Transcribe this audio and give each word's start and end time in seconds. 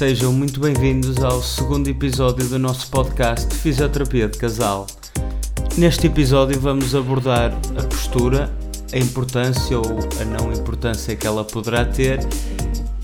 sejam 0.00 0.32
muito 0.32 0.58
bem-vindos 0.60 1.22
ao 1.22 1.42
segundo 1.42 1.86
episódio 1.86 2.48
do 2.48 2.58
nosso 2.58 2.90
podcast 2.90 3.54
Fisioterapia 3.54 4.28
de 4.28 4.38
Casal. 4.38 4.86
Neste 5.76 6.06
episódio 6.06 6.58
vamos 6.58 6.94
abordar 6.94 7.52
a 7.78 7.82
postura, 7.82 8.50
a 8.94 8.96
importância 8.96 9.76
ou 9.76 9.84
a 10.18 10.24
não 10.24 10.50
importância 10.54 11.14
que 11.14 11.26
ela 11.26 11.44
poderá 11.44 11.84
ter 11.84 12.18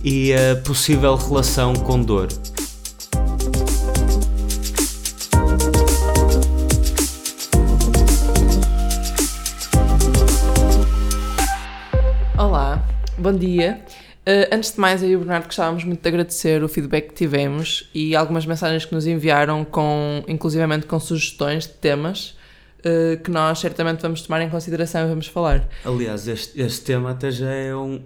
e 0.03 0.33
a 0.33 0.57
possível 0.65 1.17
relação 1.17 1.75
com 1.75 2.01
dor. 2.01 2.29
Olá, 12.39 12.83
bom 13.19 13.35
dia. 13.35 13.85
Uh, 14.27 14.53
antes 14.53 14.73
de 14.73 14.81
mais, 14.81 15.05
eu 15.05 15.09
e 15.09 15.15
o 15.15 15.21
Bernardo 15.21 15.45
gostávamos 15.45 15.85
muito 15.85 16.03
de 16.03 16.09
agradecer 16.09 16.61
o 16.65 16.69
feedback 16.69 17.11
que 17.11 17.15
tivemos 17.15 17.89
e 17.95 18.17
algumas 18.17 18.45
mensagens 18.45 18.85
que 18.85 18.93
nos 18.93 19.07
enviaram, 19.07 19.65
com, 19.65 20.25
inclusivamente 20.27 20.85
com 20.85 20.99
sugestões 20.99 21.63
de 21.63 21.75
temas 21.75 22.37
uh, 22.81 23.23
que 23.23 23.31
nós 23.31 23.61
certamente 23.61 24.03
vamos 24.03 24.23
tomar 24.23 24.43
em 24.43 24.51
consideração 24.51 25.07
e 25.07 25.09
vamos 25.09 25.29
falar. 25.29 25.69
Aliás, 25.85 26.27
este, 26.27 26.61
este 26.61 26.85
tema 26.85 27.13
até 27.13 27.31
já 27.31 27.53
é 27.53 27.73
um, 27.77 28.03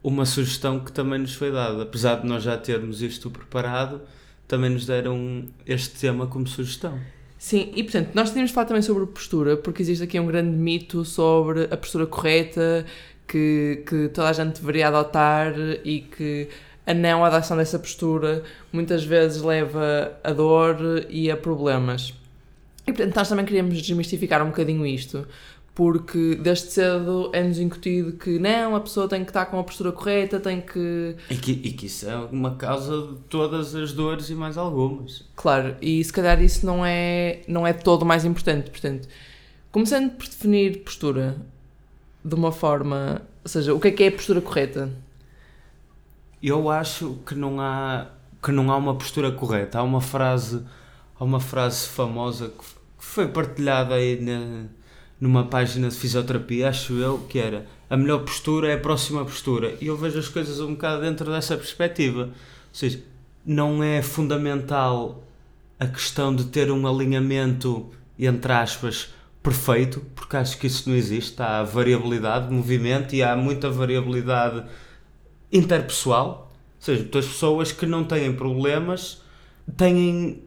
uma 0.00 0.24
sugestão 0.24 0.78
que 0.78 0.92
também 0.92 1.18
nos 1.18 1.34
foi 1.34 1.50
dada. 1.50 1.82
Apesar 1.82 2.20
de 2.20 2.28
nós 2.28 2.44
já 2.44 2.56
termos 2.56 3.02
isto 3.02 3.28
preparado, 3.28 4.00
também 4.46 4.70
nos 4.70 4.86
deram 4.86 5.44
este 5.66 5.98
tema 5.98 6.28
como 6.28 6.46
sugestão. 6.46 7.00
Sim, 7.36 7.72
e 7.74 7.82
portanto, 7.82 8.10
nós 8.14 8.30
tínhamos 8.30 8.50
de 8.50 8.54
falar 8.54 8.66
também 8.66 8.82
sobre 8.82 9.06
postura, 9.06 9.56
porque 9.56 9.82
existe 9.82 10.04
aqui 10.04 10.18
um 10.20 10.26
grande 10.26 10.56
mito 10.56 11.04
sobre 11.04 11.64
a 11.64 11.76
postura 11.76 12.06
correta 12.06 12.86
que, 13.28 13.84
que 13.86 14.08
toda 14.08 14.30
a 14.30 14.32
gente 14.32 14.60
deveria 14.60 14.88
adotar 14.88 15.54
e 15.84 16.00
que 16.00 16.48
a 16.86 16.94
não 16.94 17.22
adoção 17.22 17.58
dessa 17.58 17.78
postura 17.78 18.42
muitas 18.72 19.04
vezes 19.04 19.42
leva 19.42 20.18
a 20.24 20.32
dor 20.32 21.06
e 21.10 21.30
a 21.30 21.36
problemas. 21.36 22.14
E 22.86 22.92
portanto, 22.92 23.14
nós 23.14 23.28
também 23.28 23.44
queríamos 23.44 23.80
desmistificar 23.82 24.42
um 24.42 24.46
bocadinho 24.46 24.86
isto, 24.86 25.28
porque 25.74 26.36
desde 26.36 26.72
cedo 26.72 27.30
é-nos 27.34 27.58
incutido 27.58 28.12
que 28.12 28.38
não, 28.38 28.74
a 28.74 28.80
pessoa 28.80 29.06
tem 29.06 29.22
que 29.22 29.30
estar 29.30 29.44
com 29.44 29.58
a 29.58 29.62
postura 29.62 29.92
correta, 29.92 30.40
tem 30.40 30.62
que... 30.62 31.14
E 31.28 31.36
que, 31.36 31.52
e 31.52 31.72
que 31.72 31.84
isso 31.84 32.08
é 32.08 32.16
uma 32.16 32.56
causa 32.56 33.08
de 33.08 33.18
todas 33.28 33.74
as 33.74 33.92
dores 33.92 34.30
e 34.30 34.34
mais 34.34 34.56
algumas. 34.56 35.26
Claro, 35.36 35.76
e 35.82 36.02
se 36.02 36.12
calhar 36.12 36.42
isso 36.42 36.64
não 36.64 36.84
é, 36.84 37.42
não 37.46 37.66
é 37.66 37.74
todo 37.74 38.02
o 38.02 38.06
mais 38.06 38.24
importante. 38.24 38.70
Portanto, 38.70 39.06
começando 39.70 40.12
por 40.12 40.26
definir 40.26 40.78
postura 40.78 41.36
de 42.24 42.34
uma 42.34 42.52
forma... 42.52 43.22
Ou 43.42 43.48
seja, 43.48 43.74
o 43.74 43.80
que 43.80 43.88
é 43.88 43.90
que 43.90 44.04
é 44.04 44.08
a 44.08 44.12
postura 44.12 44.40
correta? 44.40 44.90
Eu 46.42 46.70
acho 46.70 47.18
que 47.26 47.34
não 47.34 47.60
há, 47.60 48.06
que 48.42 48.52
não 48.52 48.70
há 48.70 48.76
uma 48.76 48.94
postura 48.94 49.32
correta. 49.32 49.78
Há 49.78 49.82
uma 49.82 50.00
frase, 50.00 50.62
há 51.18 51.24
uma 51.24 51.40
frase 51.40 51.88
famosa 51.88 52.48
que 52.48 52.64
foi 52.98 53.28
partilhada 53.28 53.94
aí 53.94 54.20
na 54.20 54.66
numa 55.20 55.44
página 55.44 55.88
de 55.88 55.96
fisioterapia, 55.96 56.68
acho 56.68 56.92
eu, 56.94 57.18
que 57.28 57.38
era 57.38 57.66
a 57.90 57.96
melhor 57.96 58.20
postura 58.20 58.70
é 58.70 58.74
a 58.74 58.78
próxima 58.78 59.24
postura. 59.24 59.76
E 59.80 59.86
eu 59.86 59.96
vejo 59.96 60.18
as 60.18 60.28
coisas 60.28 60.60
um 60.60 60.72
bocado 60.72 61.02
dentro 61.02 61.30
dessa 61.30 61.56
perspectiva. 61.56 62.24
Ou 62.24 62.30
seja, 62.72 63.02
não 63.44 63.82
é 63.82 64.02
fundamental 64.02 65.24
a 65.80 65.86
questão 65.86 66.34
de 66.34 66.44
ter 66.44 66.70
um 66.70 66.86
alinhamento, 66.86 67.90
entre 68.18 68.52
aspas, 68.52 69.14
perfeito, 69.42 70.02
porque 70.14 70.36
acho 70.36 70.58
que 70.58 70.66
isso 70.66 70.88
não 70.88 70.96
existe. 70.96 71.40
Há 71.40 71.62
variabilidade 71.62 72.48
de 72.48 72.54
movimento 72.54 73.14
e 73.14 73.22
há 73.22 73.36
muita 73.36 73.70
variabilidade 73.70 74.64
interpessoal. 75.52 76.52
Ou 76.76 76.82
seja, 76.82 77.02
as 77.02 77.26
pessoas 77.26 77.72
que 77.72 77.86
não 77.86 78.04
têm 78.04 78.32
problemas 78.32 79.22
têm 79.76 80.42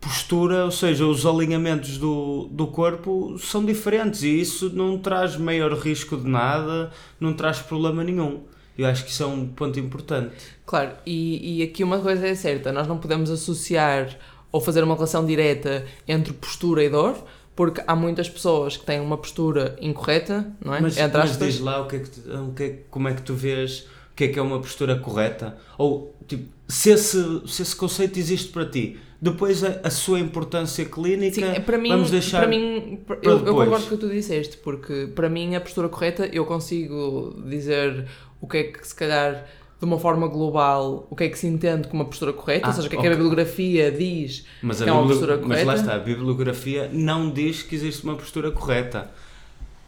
postura, 0.00 0.64
ou 0.64 0.70
seja, 0.70 1.06
os 1.06 1.26
alinhamentos 1.26 1.98
do, 1.98 2.48
do 2.52 2.66
corpo 2.68 3.36
são 3.38 3.64
diferentes 3.64 4.22
e 4.22 4.40
isso 4.40 4.70
não 4.70 4.98
traz 4.98 5.36
maior 5.36 5.72
risco 5.72 6.16
de 6.16 6.28
nada, 6.28 6.90
não 7.18 7.34
traz 7.34 7.58
problema 7.58 8.04
nenhum. 8.04 8.42
Eu 8.76 8.86
acho 8.86 9.04
que 9.04 9.10
isso 9.10 9.24
é 9.24 9.26
um 9.26 9.48
ponto 9.48 9.78
importante. 9.80 10.32
Claro, 10.64 10.92
e, 11.04 11.58
e 11.58 11.62
aqui 11.64 11.82
uma 11.82 11.98
coisa 11.98 12.28
é 12.28 12.34
certa: 12.36 12.70
nós 12.72 12.86
não 12.86 12.98
podemos 12.98 13.28
associar 13.28 14.16
ou 14.52 14.60
fazer 14.60 14.84
uma 14.84 14.94
relação 14.94 15.26
direta 15.26 15.84
entre 16.06 16.32
postura 16.32 16.84
e 16.84 16.88
dor, 16.88 17.18
porque 17.58 17.82
há 17.88 17.96
muitas 17.96 18.28
pessoas 18.28 18.76
que 18.76 18.86
têm 18.86 19.00
uma 19.00 19.18
postura 19.18 19.76
incorreta, 19.80 20.48
não 20.64 20.72
é? 20.72 20.80
Mas, 20.80 20.96
Entre 20.96 21.18
mas 21.18 21.36
diz 21.36 21.58
lá 21.58 21.82
o 21.82 21.88
que 21.88 21.96
é 21.96 21.98
que 21.98 22.08
tu, 22.08 22.20
o 22.30 22.52
que 22.54 22.62
é, 22.62 22.78
como 22.88 23.08
é 23.08 23.14
que 23.14 23.22
tu 23.22 23.34
vês 23.34 23.80
o 24.12 24.14
que 24.14 24.24
é 24.24 24.28
que 24.28 24.38
é 24.38 24.42
uma 24.42 24.60
postura 24.60 24.94
correta? 24.94 25.58
Ou, 25.76 26.14
tipo, 26.28 26.48
se 26.68 26.90
esse, 26.90 27.42
se 27.48 27.62
esse 27.62 27.74
conceito 27.74 28.16
existe 28.16 28.52
para 28.52 28.64
ti, 28.64 29.00
depois 29.20 29.64
a, 29.64 29.80
a 29.82 29.90
sua 29.90 30.20
importância 30.20 30.84
clínica 30.84 31.34
Sim, 31.34 31.46
é, 31.46 31.58
para 31.58 31.76
mim, 31.78 31.88
vamos 31.88 32.12
deixar 32.12 32.38
para 32.38 32.48
mim 32.48 33.00
para 33.04 33.18
eu, 33.22 33.44
eu, 33.44 33.54
concordo 33.56 33.86
com 33.88 33.94
o 33.94 33.98
que 33.98 34.06
tu 34.06 34.08
disseste 34.08 34.56
porque 34.58 35.08
para 35.12 35.28
mim 35.28 35.56
a 35.56 35.60
postura 35.60 35.88
correta 35.88 36.26
eu 36.26 36.44
consigo 36.44 37.42
dizer 37.44 38.06
o 38.40 38.46
que 38.46 38.56
é 38.56 38.62
que 38.64 38.86
se 38.86 38.94
calhar 38.94 39.44
de 39.78 39.84
uma 39.84 39.98
forma 39.98 40.26
global 40.26 41.06
o 41.08 41.14
que 41.14 41.24
é 41.24 41.28
que 41.28 41.38
se 41.38 41.46
entende 41.46 41.86
como 41.86 42.02
uma 42.02 42.08
postura 42.08 42.32
correta, 42.32 42.66
ah, 42.66 42.70
ou 42.70 42.74
seja, 42.74 42.86
o 42.86 42.90
que 42.90 42.96
é 42.96 42.98
okay. 42.98 43.10
que 43.10 43.14
a 43.14 43.16
bibliografia 43.16 43.92
diz 43.92 44.44
mas 44.62 44.82
que 44.82 44.88
é 44.88 44.92
uma 44.92 45.06
postura 45.06 45.38
correta. 45.38 45.64
Mas 45.64 45.66
lá 45.66 45.74
está, 45.74 45.94
a 45.94 45.98
bibliografia 45.98 46.90
não 46.92 47.30
diz 47.30 47.62
que 47.62 47.74
existe 47.74 48.02
uma 48.04 48.16
postura 48.16 48.50
correta. 48.50 49.10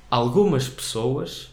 Algumas 0.08 0.68
pessoas 0.68 1.50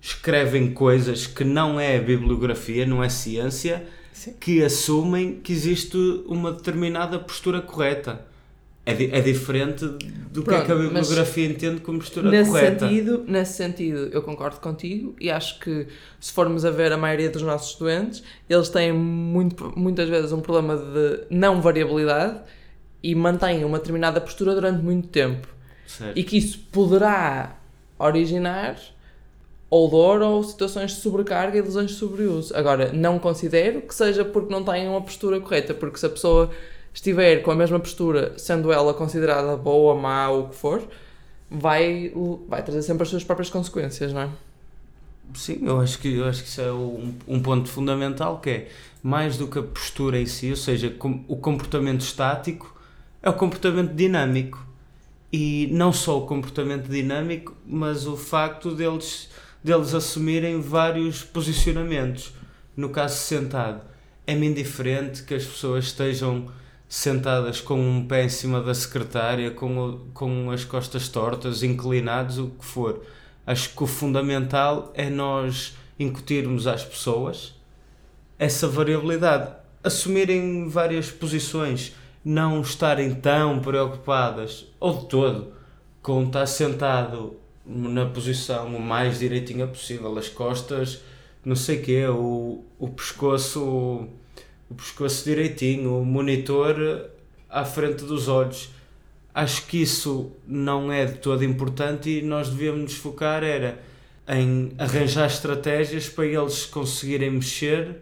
escrevem 0.00 0.72
coisas 0.72 1.26
que 1.26 1.44
não 1.44 1.80
é 1.80 1.98
bibliografia, 1.98 2.86
não 2.86 3.02
é 3.02 3.08
ciência, 3.08 3.86
Sim. 4.12 4.34
que 4.38 4.62
assumem 4.62 5.40
que 5.40 5.52
existe 5.52 5.96
uma 6.26 6.52
determinada 6.52 7.18
postura 7.18 7.60
correta. 7.60 8.24
É, 8.88 8.94
di 8.94 9.10
é 9.12 9.20
diferente 9.20 9.84
do 9.84 10.44
Pronto, 10.44 10.44
que 10.44 10.54
é 10.54 10.64
que 10.64 10.72
a 10.72 10.76
bibliografia 10.76 11.46
entende 11.46 11.80
como 11.80 11.98
postura 11.98 12.30
nesse 12.30 12.52
correta. 12.52 12.88
Sentido, 12.88 13.24
nesse 13.26 13.54
sentido, 13.54 14.08
eu 14.12 14.22
concordo 14.22 14.60
contigo 14.60 15.16
e 15.20 15.28
acho 15.28 15.58
que 15.58 15.88
se 16.20 16.32
formos 16.32 16.64
a 16.64 16.70
ver 16.70 16.92
a 16.92 16.96
maioria 16.96 17.28
dos 17.28 17.42
nossos 17.42 17.76
doentes, 17.76 18.22
eles 18.48 18.68
têm 18.68 18.92
muito, 18.92 19.72
muitas 19.76 20.08
vezes 20.08 20.30
um 20.30 20.40
problema 20.40 20.76
de 20.76 21.24
não 21.28 21.60
variabilidade 21.60 22.38
e 23.02 23.12
mantêm 23.12 23.64
uma 23.64 23.78
determinada 23.78 24.20
postura 24.20 24.54
durante 24.54 24.80
muito 24.80 25.08
tempo. 25.08 25.48
Certo. 25.84 26.16
E 26.16 26.22
que 26.22 26.36
isso 26.36 26.60
poderá 26.70 27.58
originar 27.98 28.78
ou 29.68 29.90
dor 29.90 30.22
ou 30.22 30.44
situações 30.44 30.92
de 30.92 31.00
sobrecarga 31.00 31.58
e 31.58 31.60
lesões 31.60 31.90
de 31.90 31.96
sobreuso. 31.96 32.56
Agora, 32.56 32.92
não 32.92 33.18
considero 33.18 33.80
que 33.80 33.92
seja 33.92 34.24
porque 34.24 34.52
não 34.52 34.62
têm 34.62 34.88
uma 34.88 35.02
postura 35.02 35.40
correta, 35.40 35.74
porque 35.74 35.98
se 35.98 36.06
a 36.06 36.10
pessoa 36.10 36.50
estiver 36.96 37.42
com 37.42 37.50
a 37.50 37.54
mesma 37.54 37.78
postura, 37.78 38.34
sendo 38.38 38.72
ela 38.72 38.94
considerada 38.94 39.56
boa, 39.56 39.94
má 39.94 40.28
ou 40.30 40.44
o 40.44 40.48
que 40.48 40.56
for, 40.56 40.82
vai, 41.50 42.12
vai 42.48 42.62
trazer 42.62 42.82
sempre 42.82 43.02
as 43.02 43.08
suas 43.10 43.22
próprias 43.22 43.50
consequências, 43.50 44.12
não 44.12 44.22
é? 44.22 44.30
Sim, 45.34 45.60
eu 45.62 45.80
acho 45.80 45.98
que, 45.98 46.14
eu 46.14 46.26
acho 46.26 46.42
que 46.42 46.48
isso 46.48 46.60
é 46.60 46.72
um, 46.72 47.14
um 47.28 47.40
ponto 47.40 47.68
fundamental, 47.68 48.40
que 48.40 48.50
é 48.50 48.68
mais 49.02 49.36
do 49.36 49.46
que 49.46 49.58
a 49.58 49.62
postura 49.62 50.18
em 50.18 50.26
si, 50.26 50.50
ou 50.50 50.56
seja, 50.56 50.88
com, 50.90 51.24
o 51.28 51.36
comportamento 51.36 52.00
estático 52.00 52.74
é 53.22 53.28
o 53.28 53.34
comportamento 53.34 53.92
dinâmico. 53.92 54.64
E 55.32 55.68
não 55.72 55.92
só 55.92 56.18
o 56.18 56.26
comportamento 56.26 56.88
dinâmico, 56.88 57.54
mas 57.66 58.06
o 58.06 58.16
facto 58.16 58.74
deles 58.74 59.28
deles 59.62 59.92
assumirem 59.94 60.60
vários 60.60 61.24
posicionamentos. 61.24 62.32
No 62.76 62.88
caso 62.88 63.16
sentado, 63.16 63.80
é-me 64.24 64.46
indiferente 64.46 65.24
que 65.24 65.34
as 65.34 65.44
pessoas 65.44 65.86
estejam 65.86 66.48
sentadas 66.88 67.60
com 67.60 67.80
um 67.80 68.06
pé 68.06 68.24
em 68.24 68.28
cima 68.28 68.60
da 68.60 68.74
secretária, 68.74 69.50
com, 69.50 70.00
com 70.14 70.50
as 70.50 70.64
costas 70.64 71.08
tortas, 71.08 71.62
inclinados, 71.62 72.38
o 72.38 72.48
que 72.48 72.64
for. 72.64 73.02
Acho 73.46 73.70
que 73.74 73.82
o 73.82 73.86
fundamental 73.86 74.92
é 74.94 75.08
nós 75.08 75.76
incutirmos 75.98 76.66
às 76.66 76.84
pessoas 76.84 77.54
essa 78.38 78.68
variabilidade, 78.68 79.50
assumirem 79.82 80.68
várias 80.68 81.10
posições, 81.10 81.94
não 82.24 82.60
estarem 82.60 83.14
tão 83.14 83.60
preocupadas, 83.60 84.66
ou 84.78 85.00
de 85.00 85.06
todo, 85.06 85.52
com 86.02 86.24
estar 86.24 86.46
sentado 86.46 87.36
na 87.64 88.06
posição 88.06 88.76
o 88.76 88.80
mais 88.80 89.18
direitinha 89.18 89.66
possível, 89.66 90.16
as 90.18 90.28
costas, 90.28 91.00
não 91.44 91.56
sei 91.56 91.78
o 91.78 91.82
quê, 91.82 92.06
o, 92.08 92.64
o 92.78 92.88
pescoço, 92.90 94.08
o, 94.70 94.74
pescoço 94.74 95.24
direitinho, 95.24 95.98
o 95.98 96.04
monitor 96.04 97.10
à 97.48 97.64
frente 97.64 98.04
dos 98.04 98.28
olhos. 98.28 98.70
Acho 99.34 99.66
que 99.66 99.82
isso 99.82 100.32
não 100.46 100.90
é 100.90 101.04
de 101.04 101.18
todo 101.18 101.44
importante 101.44 102.10
e 102.10 102.22
nós 102.22 102.48
devíamos 102.48 102.82
nos 102.82 102.94
focar 102.94 103.42
era 103.42 103.80
em 104.28 104.72
arranjar 104.78 105.26
estratégias 105.26 106.08
para 106.08 106.26
eles 106.26 106.64
conseguirem 106.66 107.30
mexer 107.30 107.96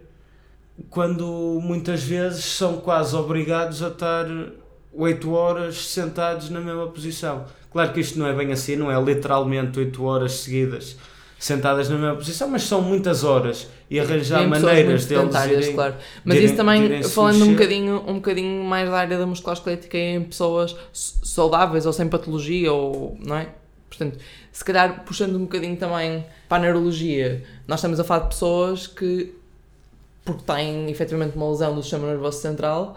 quando 0.89 1.61
muitas 1.63 2.03
vezes 2.03 2.45
são 2.45 2.79
quase 2.79 3.15
obrigados 3.15 3.83
a 3.83 3.89
estar 3.89 4.27
8 4.93 5.31
horas 5.33 5.89
sentados 5.89 6.51
na 6.51 6.61
mesma 6.61 6.87
posição. 6.87 7.45
Claro 7.71 7.93
que 7.93 8.01
isto 8.01 8.19
não 8.19 8.27
é 8.27 8.33
bem 8.33 8.53
assim, 8.53 8.77
não 8.77 8.91
é 8.91 9.01
literalmente 9.03 9.79
8 9.79 10.05
horas 10.05 10.33
seguidas 10.33 10.97
sentadas 11.45 11.89
na 11.89 11.97
mesma 11.97 12.17
posição, 12.17 12.49
mas 12.49 12.63
são 12.63 12.81
muitas 12.81 13.23
horas 13.23 13.69
e 13.91 14.01
arranjar 14.01 14.43
Em 14.43 14.51
pessoas 14.51 14.63
maneiras 14.73 15.05
deles 15.07 15.23
sedentárias, 15.23 15.65
irem, 15.65 15.75
claro. 15.75 15.95
Mas 16.25 16.35
de 16.35 16.39
irem- 16.41 16.47
isso 16.47 16.57
também, 16.57 17.01
de 17.01 17.09
falando 17.09 17.45
um 17.45 17.53
bocadinho, 17.53 18.05
um 18.07 18.15
bocadinho 18.15 18.65
mais 18.65 18.89
da 18.89 18.97
área 18.97 19.19
da 19.19 19.27
musculoesquelética 19.27 19.99
em 19.99 20.23
pessoas 20.23 20.75
saudáveis 20.93 21.85
ou 21.87 21.93
sem 21.93 22.09
patologia, 22.09 22.73
ou, 22.73 23.17
não 23.25 23.37
é? 23.37 23.49
Portanto, 23.89 24.19
se 24.51 24.65
calhar 24.65 25.05
puxando 25.05 25.37
um 25.37 25.41
bocadinho 25.41 25.77
também 25.77 26.25
para 26.49 26.57
a 26.57 26.61
neurologia, 26.61 27.45
nós 27.69 27.79
estamos 27.81 28.01
a 28.01 28.05
falar 28.05 28.23
de 28.23 28.29
pessoas 28.31 28.87
que, 28.87 29.35
porque 30.25 30.43
têm 30.45 30.91
efetivamente 30.91 31.37
uma 31.37 31.51
lesão 31.51 31.75
do 31.75 31.83
sistema 31.83 32.07
nervoso 32.09 32.39
central, 32.41 32.97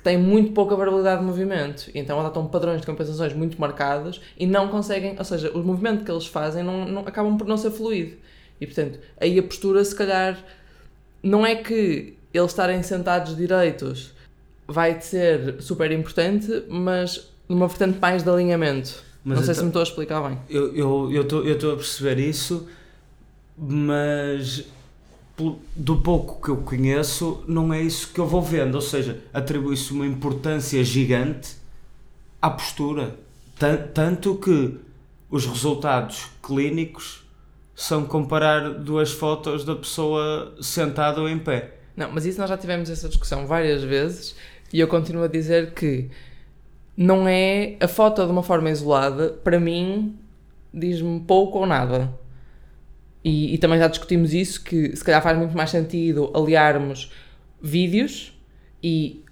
que 0.00 0.04
têm 0.04 0.16
muito 0.16 0.52
pouca 0.52 0.74
variabilidade 0.74 1.20
de 1.20 1.26
movimento, 1.26 1.90
e 1.94 1.98
então 1.98 2.18
adotam 2.18 2.46
padrões 2.46 2.80
de 2.80 2.86
compensações 2.86 3.34
muito 3.34 3.60
marcados 3.60 4.18
e 4.38 4.46
não 4.46 4.68
conseguem, 4.68 5.14
ou 5.18 5.24
seja, 5.24 5.50
o 5.52 5.58
movimento 5.62 6.04
que 6.06 6.10
eles 6.10 6.26
fazem 6.26 6.64
não, 6.64 6.86
não- 6.86 7.02
acabam 7.02 7.36
por 7.36 7.46
não 7.46 7.58
ser 7.58 7.70
fluido. 7.70 8.16
E 8.58 8.66
portanto, 8.66 8.98
aí 9.20 9.38
a 9.38 9.42
postura, 9.42 9.84
se 9.84 9.94
calhar, 9.94 10.42
não 11.22 11.44
é 11.44 11.54
que 11.54 12.14
eles 12.32 12.50
estarem 12.50 12.82
sentados 12.82 13.36
direitos 13.36 14.12
vai 14.66 14.98
ser 15.02 15.60
super 15.60 15.92
importante, 15.92 16.62
mas 16.68 17.28
numa 17.46 17.68
vertente 17.68 17.98
mais 18.00 18.22
de 18.22 18.30
alinhamento. 18.30 19.02
Mas 19.22 19.38
não 19.38 19.44
sei 19.44 19.52
então- 19.52 19.54
se 19.54 19.62
me 19.64 19.68
estou 19.68 19.80
a 19.80 19.82
explicar 19.82 20.28
bem. 20.28 20.38
Eu 20.48 20.68
estou 20.72 21.12
eu 21.12 21.24
tô- 21.28 21.42
eu 21.42 21.58
tô 21.58 21.72
a 21.72 21.76
perceber 21.76 22.18
isso, 22.18 22.66
mas 23.58 24.64
do 25.74 25.96
pouco 25.96 26.42
que 26.44 26.50
eu 26.50 26.56
conheço, 26.58 27.42
não 27.46 27.72
é 27.72 27.80
isso 27.80 28.12
que 28.12 28.20
eu 28.20 28.26
vou 28.26 28.42
vendo. 28.42 28.74
Ou 28.76 28.80
seja, 28.80 29.20
atribui-se 29.32 29.92
uma 29.92 30.06
importância 30.06 30.82
gigante 30.84 31.56
à 32.40 32.50
postura. 32.50 33.16
Tan- 33.58 33.88
Tanto 33.94 34.34
que 34.36 34.76
os 35.30 35.46
resultados 35.46 36.26
clínicos 36.42 37.24
são 37.74 38.04
comparar 38.04 38.70
duas 38.74 39.10
fotos 39.12 39.64
da 39.64 39.74
pessoa 39.76 40.54
sentada 40.60 41.20
ou 41.20 41.28
em 41.28 41.38
pé. 41.38 41.74
Não, 41.96 42.10
mas 42.12 42.24
isso 42.26 42.38
nós 42.40 42.48
já 42.50 42.56
tivemos 42.58 42.90
essa 42.90 43.08
discussão 43.08 43.46
várias 43.46 43.82
vezes 43.82 44.34
e 44.72 44.80
eu 44.80 44.88
continuo 44.88 45.24
a 45.24 45.28
dizer 45.28 45.72
que 45.72 46.08
não 46.96 47.26
é 47.26 47.76
a 47.80 47.88
foto 47.88 48.24
de 48.24 48.30
uma 48.30 48.42
forma 48.42 48.70
isolada, 48.70 49.30
para 49.44 49.58
mim, 49.58 50.14
diz-me 50.72 51.20
pouco 51.20 51.58
ou 51.58 51.66
nada. 51.66 52.12
E, 53.22 53.54
e 53.54 53.58
também 53.58 53.78
já 53.78 53.86
discutimos 53.88 54.32
isso, 54.32 54.62
que 54.64 54.96
se 54.96 55.04
calhar 55.04 55.22
faz 55.22 55.36
muito 55.36 55.54
mais 55.56 55.70
sentido 55.70 56.30
aliarmos 56.34 57.10
vídeos 57.60 58.32
e 58.82 59.22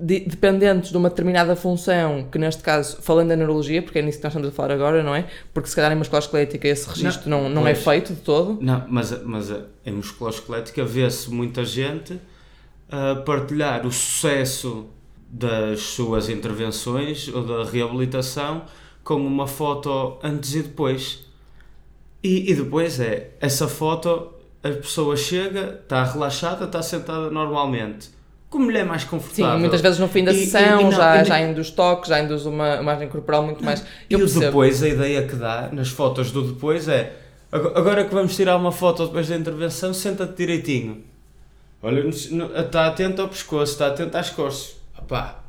de- 0.00 0.20
dependentes 0.20 0.90
de 0.90 0.96
uma 0.96 1.10
determinada 1.10 1.54
função, 1.56 2.26
que 2.30 2.38
neste 2.38 2.62
caso, 2.62 3.02
falando 3.02 3.28
da 3.28 3.36
neurologia, 3.36 3.82
porque 3.82 3.98
é 3.98 4.02
nisso 4.02 4.18
que 4.18 4.24
nós 4.24 4.32
estamos 4.32 4.48
a 4.48 4.52
falar 4.52 4.72
agora, 4.72 5.02
não 5.02 5.14
é? 5.14 5.26
Porque 5.52 5.68
se 5.68 5.76
calhar 5.76 5.92
em 5.92 5.96
musculoesquelética 5.96 6.66
esse 6.68 6.88
registro 6.88 7.28
não, 7.28 7.48
não, 7.50 7.66
é 7.66 7.74
pois. 7.74 7.84
feito 7.84 8.14
de 8.14 8.20
todo. 8.20 8.58
Não, 8.62 8.84
mas, 8.88 9.22
mas 9.24 9.50
em 9.84 9.92
musculoesquelética 9.92 10.84
vê-se 10.84 11.30
muita 11.30 11.64
gente 11.64 12.18
a 12.88 13.16
partilhar 13.16 13.84
o 13.86 13.92
sucesso 13.92 14.86
das 15.28 15.80
suas 15.80 16.28
intervenções 16.28 17.28
ou 17.28 17.44
da 17.44 17.64
reabilitação 17.68 18.62
com 19.02 19.16
uma 19.16 19.46
foto 19.46 20.16
antes 20.22 20.54
e 20.54 20.62
depois. 20.62 21.24
E, 22.24 22.50
e 22.50 22.54
depois 22.54 22.98
é, 23.00 23.32
essa 23.40 23.68
foto, 23.68 24.32
a 24.62 24.70
pessoa 24.70 25.14
chega, 25.16 25.80
está 25.82 26.02
relaxada, 26.04 26.64
está 26.64 26.80
sentada 26.82 27.30
normalmente. 27.30 28.08
Como 28.48 28.70
lhe 28.70 28.78
é 28.78 28.84
mais 28.84 29.02
Sim, 29.02 29.08
confortável. 29.08 29.58
muitas 29.58 29.80
vezes 29.82 29.98
no 29.98 30.08
fim 30.08 30.24
da 30.24 30.32
E- 30.32 30.36
e- 30.36 30.46
sessão 30.46 30.80
e 30.80 30.84
não- 30.84 30.92
já, 30.92 31.20
e- 31.20 31.24
já 31.26 31.40
induz 31.42 31.70
toques, 31.70 32.08
já 32.08 32.20
induz 32.20 32.46
uma 32.46 32.76
imagem 32.76 33.08
corporal 33.08 33.42
muito 33.42 33.62
mais. 33.62 33.80
E 34.08 34.14
Eu 34.14 34.18
o 34.20 34.22
percebo. 34.22 34.40
depois, 34.46 34.82
a 34.82 34.88
ideia 34.88 35.26
que 35.26 35.34
dá 35.36 35.68
nas 35.72 35.88
fotos 35.88 36.30
do 36.30 36.40
depois 36.52 36.88
é 36.88 37.14
"Ag- 37.52 37.72
agora 37.76 38.04
que 38.04 38.14
vamos 38.14 38.34
tirar 38.34 38.56
uma 38.56 38.72
foto 38.72 39.04
depois 39.06 39.28
da 39.28 39.36
intervenção, 39.36 39.92
senta-te 39.92 40.36
direitinho. 40.36 41.04
Olha, 41.82 42.08
está 42.08 42.86
atento 42.86 43.20
ao 43.20 43.28
pescoço, 43.28 43.72
está 43.72 43.88
atento 43.88 44.16
às 44.16 44.30
costas. 44.30 44.76
Opá, 44.98 45.40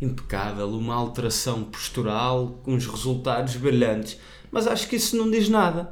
impecável, 0.00 0.68
uma 0.70 0.94
alteração 0.94 1.62
postural 1.64 2.58
com 2.64 2.72
uns 2.74 2.86
resultados 2.86 3.54
brilhantes. 3.56 4.18
Mas 4.50 4.66
acho 4.66 4.88
que 4.88 4.96
isso 4.96 5.16
não 5.16 5.30
diz 5.30 5.48
nada. 5.48 5.90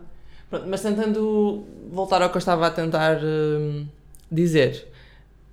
Pronto, 0.48 0.66
mas 0.68 0.80
tentando 0.80 1.64
voltar 1.90 2.22
ao 2.22 2.30
que 2.30 2.36
eu 2.36 2.38
estava 2.38 2.66
a 2.66 2.70
tentar 2.70 3.18
hum, 3.22 3.86
dizer, 4.30 4.86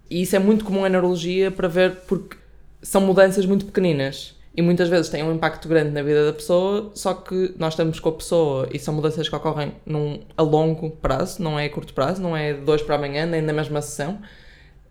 e 0.10 0.22
isso 0.22 0.36
é 0.36 0.40
muito 0.40 0.63
comum 0.63 0.86
em 0.86 0.90
neurologia 0.90 1.50
para 1.50 1.68
ver 1.68 1.95
porque 2.07 2.38
são 2.81 3.01
mudanças 3.01 3.45
muito 3.45 3.66
pequeninas 3.66 4.36
e 4.56 4.62
muitas 4.62 4.88
vezes 4.88 5.10
têm 5.10 5.24
um 5.24 5.34
impacto 5.34 5.68
grande 5.68 5.90
na 5.90 6.04
vida 6.04 6.25
da 6.25 6.34
pessoa, 6.34 6.92
só 6.94 7.16
que 7.16 7.56
nós 7.57 7.74
estamos 7.74 8.00
com 8.00 8.10
a 8.10 8.12
pessoa 8.12 8.69
e 8.72 8.78
são 8.78 8.94
mudanças 8.94 9.28
que 9.28 9.36
ocorrem 9.36 9.74
num, 9.84 10.19
a 10.38 10.44
longo 10.44 10.92
prazo, 10.92 11.42
não 11.42 11.57
é 11.57 11.66
a 11.66 11.69
curto 11.69 11.94
prazo, 11.94 12.22
não 12.22 12.38
é 12.38 12.54
de 12.54 12.62
dois 12.62 12.84
para 12.84 12.95
amanhã, 12.95 13.25
nem 13.25 13.42
na 13.42 13.51
mesma 13.51 13.81
sessão. 13.81 14.19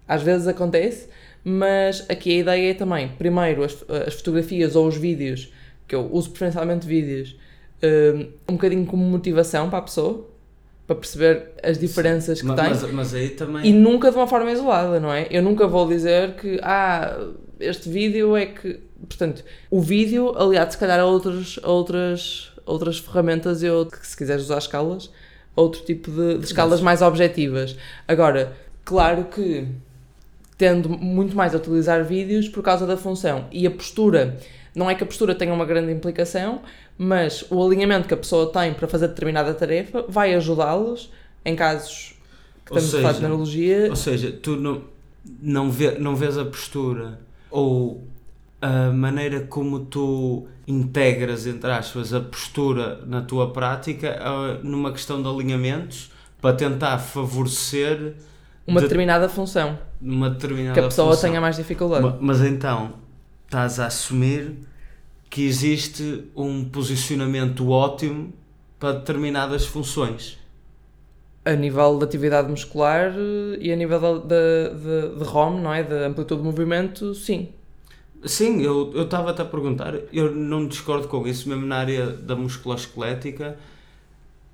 Às 0.09 0.23
vezes 0.23 0.49
acontece, 0.49 1.09
mas 1.45 2.05
aqui 2.11 2.33
a 2.33 2.41
ideia 2.41 2.71
é 2.73 2.75
também, 2.75 3.09
primeiro, 3.11 3.63
as, 3.63 3.85
as 4.09 4.15
fotografias 4.15 4.75
ou 4.75 4.89
os 4.89 4.97
vídeos, 4.97 5.53
que 5.87 5.95
eu 5.95 6.13
uso 6.13 6.31
preferencialmente 6.31 6.85
vídeos, 6.85 7.37
um, 7.83 8.21
um 8.49 8.53
bocadinho 8.55 8.87
como 8.87 9.03
motivação 9.05 9.69
para 9.69 9.79
a 9.79 9.83
pessoa, 9.83 10.27
para 10.87 10.97
perceber 10.97 11.53
as 11.63 11.79
diferenças 11.79 12.41
que 12.41 12.47
Ma- 12.47 12.55
tem. 12.55 12.69
mas, 12.71 12.91
mas 12.93 13.31
também. 13.37 13.67
E 13.67 13.73
nunca 13.73 14.11
de 14.11 14.17
uma 14.17 14.27
forma 14.27 14.51
isolada, 14.51 14.99
não 15.01 15.13
é? 15.13 15.27
Eu 15.31 15.43
nunca 15.43 15.67
vou 15.67 15.87
dizer 15.89 16.35
que, 16.35 16.59
ah, 16.63 17.19
este 17.61 17.89
vídeo 17.89 18.37
é 18.37 18.47
que. 18.47 18.81
Portanto, 19.09 19.45
o 19.71 19.81
vídeo, 19.81 20.37
aliado 20.39 20.71
se 20.73 20.79
calhar 20.79 21.01
a 21.01 21.05
outras, 21.05 21.59
outras, 21.65 22.53
outras 22.65 22.99
ferramentas, 22.99 23.63
eu, 23.63 23.87
que 23.87 24.07
se 24.07 24.17
quiseres 24.17 24.45
usar 24.45 24.59
escalas, 24.59 25.11
outro 25.57 25.83
tipo 25.83 26.11
de, 26.11 26.39
de 26.39 26.45
escalas 26.45 26.81
mais 26.81 27.03
objetivas. 27.03 27.77
Agora, 28.07 28.53
claro 28.85 29.25
que 29.25 29.67
tendo 30.57 30.89
muito 30.89 31.35
mais 31.35 31.53
a 31.55 31.57
utilizar 31.59 32.05
vídeos 32.05 32.49
por 32.49 32.63
causa 32.63 32.87
da 32.87 32.97
função 32.97 33.47
e 33.51 33.67
a 33.67 33.71
postura. 33.71 34.37
Não 34.75 34.89
é 34.89 34.95
que 34.95 35.03
a 35.05 35.07
postura 35.07 35.35
tenha 35.35 35.53
uma 35.53 35.65
grande 35.67 35.93
implicação, 35.93 36.63
mas 36.97 37.45
o 37.51 37.63
alinhamento 37.65 38.09
que 38.09 38.15
a 38.15 38.17
pessoa 38.17 38.51
tem 38.53 38.73
para 38.75 38.89
fazer 38.89 39.09
determinada 39.09 39.53
tarefa 39.55 40.05
vai 40.09 40.35
ajudá-los 40.35 41.11
em 41.45 41.55
casos 41.57 42.15
que 42.65 42.73
Ou 42.73 42.79
estamos 42.79 42.95
a 42.95 42.99
falar 42.99 43.13
de 43.13 43.17
seja, 43.17 43.29
neurologia. 43.29 43.87
Ou 43.91 43.97
seja, 43.97 44.33
tu 44.33 44.57
não, 44.57 44.83
não, 45.43 45.71
vê, 45.71 45.99
não 45.99 46.17
vês 46.17 46.39
a 46.39 46.45
postura 46.45 47.19
ou 47.51 48.03
a 48.61 48.91
maneira 48.93 49.41
como 49.43 49.81
tu 49.81 50.47
integras, 50.67 51.47
entre 51.47 51.71
aspas, 51.71 52.15
a 52.15 52.21
postura 52.21 53.05
na 53.07 53.21
tua 53.21 53.53
prática 53.53 54.17
ah, 54.21 54.59
numa 54.63 54.93
questão 54.93 55.21
de 55.23 55.29
alinhamentos 55.29 56.11
para 56.41 56.55
tentar 56.57 56.99
favorecer 56.99 58.15
uma 58.67 58.81
de- 58.81 58.87
determinada 58.87 59.29
função 59.29 59.79
uma 60.01 60.31
determinada 60.31 60.75
que 60.75 60.81
a 60.81 60.85
pessoa 60.85 61.15
função. 61.15 61.31
tenha 61.31 61.41
mais 61.41 61.57
dificuldade. 61.57 62.03
Ma- 62.05 62.17
Mas 62.21 62.41
então, 62.43 62.95
estás 63.47 63.79
a 63.81 63.87
assumir 63.87 64.57
que 65.33 65.47
existe 65.47 66.25
um 66.37 66.63
posicionamento 66.63 67.71
ótimo 67.71 68.35
para 68.79 68.99
determinadas 68.99 69.65
funções. 69.65 70.39
A 71.43 71.55
nível 71.55 71.97
de 71.97 72.05
atividade 72.05 72.51
muscular 72.51 73.15
eh, 73.17 73.57
e 73.59 73.73
a 73.73 73.77
nível 73.77 74.19
de, 74.19 74.29
de, 74.29 75.19
de, 75.19 75.25
ROM, 75.25 75.59
não 75.59 75.73
é? 75.73 75.83
De 75.83 75.95
amplitude 76.05 76.43
de 76.43 76.47
movimento, 76.47 77.15
sim. 77.15 77.49
Sim, 78.27 78.61
eu 78.61 78.93
eu 78.95 79.05
estava-te 79.05 79.41
a 79.41 79.47
perguntar, 79.47 79.95
eu 80.13 80.31
não 80.31 80.69
discordo 80.69 81.09
com 81.09 81.27
isso, 81.27 81.49
mesmo 81.49 81.65
na 81.65 81.77
área 81.77 82.09
da 82.09 82.37
musculoesquelética, 82.37 83.57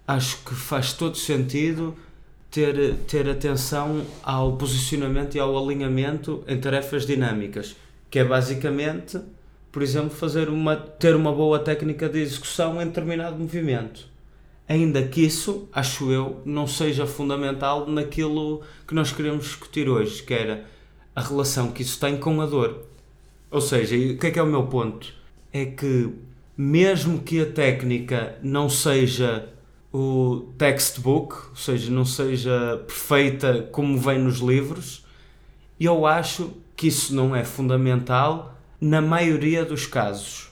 acho 0.07 0.45
que 0.45 0.55
faz 0.55 0.93
todo 0.93 1.17
sentido 1.17 1.97
ter, 2.53 2.95
ter 3.09 3.29
atenção 3.29 4.07
ao 4.23 4.57
posicionamento 4.57 5.35
e 5.35 5.41
ao 5.41 5.59
alinhamento 5.59 6.45
em 6.47 6.61
tarefas 6.61 7.05
dinâmicas, 7.05 7.75
que 8.09 8.21
é 8.21 8.25
basicamente, 8.25 9.21
por 9.71 9.83
exemplo, 9.83 10.11
fazer 10.11 10.49
uma, 10.49 10.77
ter 10.77 11.15
uma 11.15 11.33
boa 11.33 11.59
técnica 11.59 12.09
de 12.09 12.21
execução 12.21 12.81
em 12.81 12.87
determinado 12.87 13.39
movimento. 13.39 14.07
Ainda 14.69 15.03
que 15.03 15.25
isso, 15.25 15.69
acho 15.73 16.11
eu, 16.11 16.43
não 16.45 16.67
seja 16.67 17.07
fundamental 17.07 17.87
naquilo 17.87 18.63
que 18.87 18.95
nós 18.95 19.13
queremos 19.13 19.45
discutir 19.45 19.89
hoje, 19.89 20.23
que 20.23 20.35
era 20.35 20.65
a 21.15 21.23
relação 21.23 21.73
que 21.73 21.83
isso 21.83 21.99
tem 21.99 22.19
com 22.19 22.41
a 22.41 22.47
dor. 22.47 22.85
Ou 23.51 23.61
seja, 23.61 23.97
o 23.97 24.19
que 24.19 24.27
é 24.27 24.31
que 24.31 24.39
é 24.39 24.43
o 24.43 24.47
meu 24.47 24.65
ponto? 24.65 25.13
É 25.53 25.65
que 25.65 26.13
mesmo 26.57 27.21
que 27.21 27.41
a 27.41 27.47
técnica 27.47 28.37
não 28.43 28.69
seja 28.69 29.49
o 29.93 30.53
textbook, 30.59 31.35
ou 31.51 31.57
seja, 31.57 31.91
não 31.91 32.05
seja 32.05 32.83
perfeita 32.87 33.69
como 33.73 33.99
vem 33.99 34.19
nos 34.19 34.39
livros, 34.39 35.05
eu 35.81 36.05
acho 36.05 36.53
que 36.77 36.89
isso 36.89 37.15
não 37.15 37.35
é 37.35 37.43
fundamental 37.45 38.58
na 38.81 39.01
maioria 39.01 39.65
dos 39.65 39.87
casos. 39.87 40.49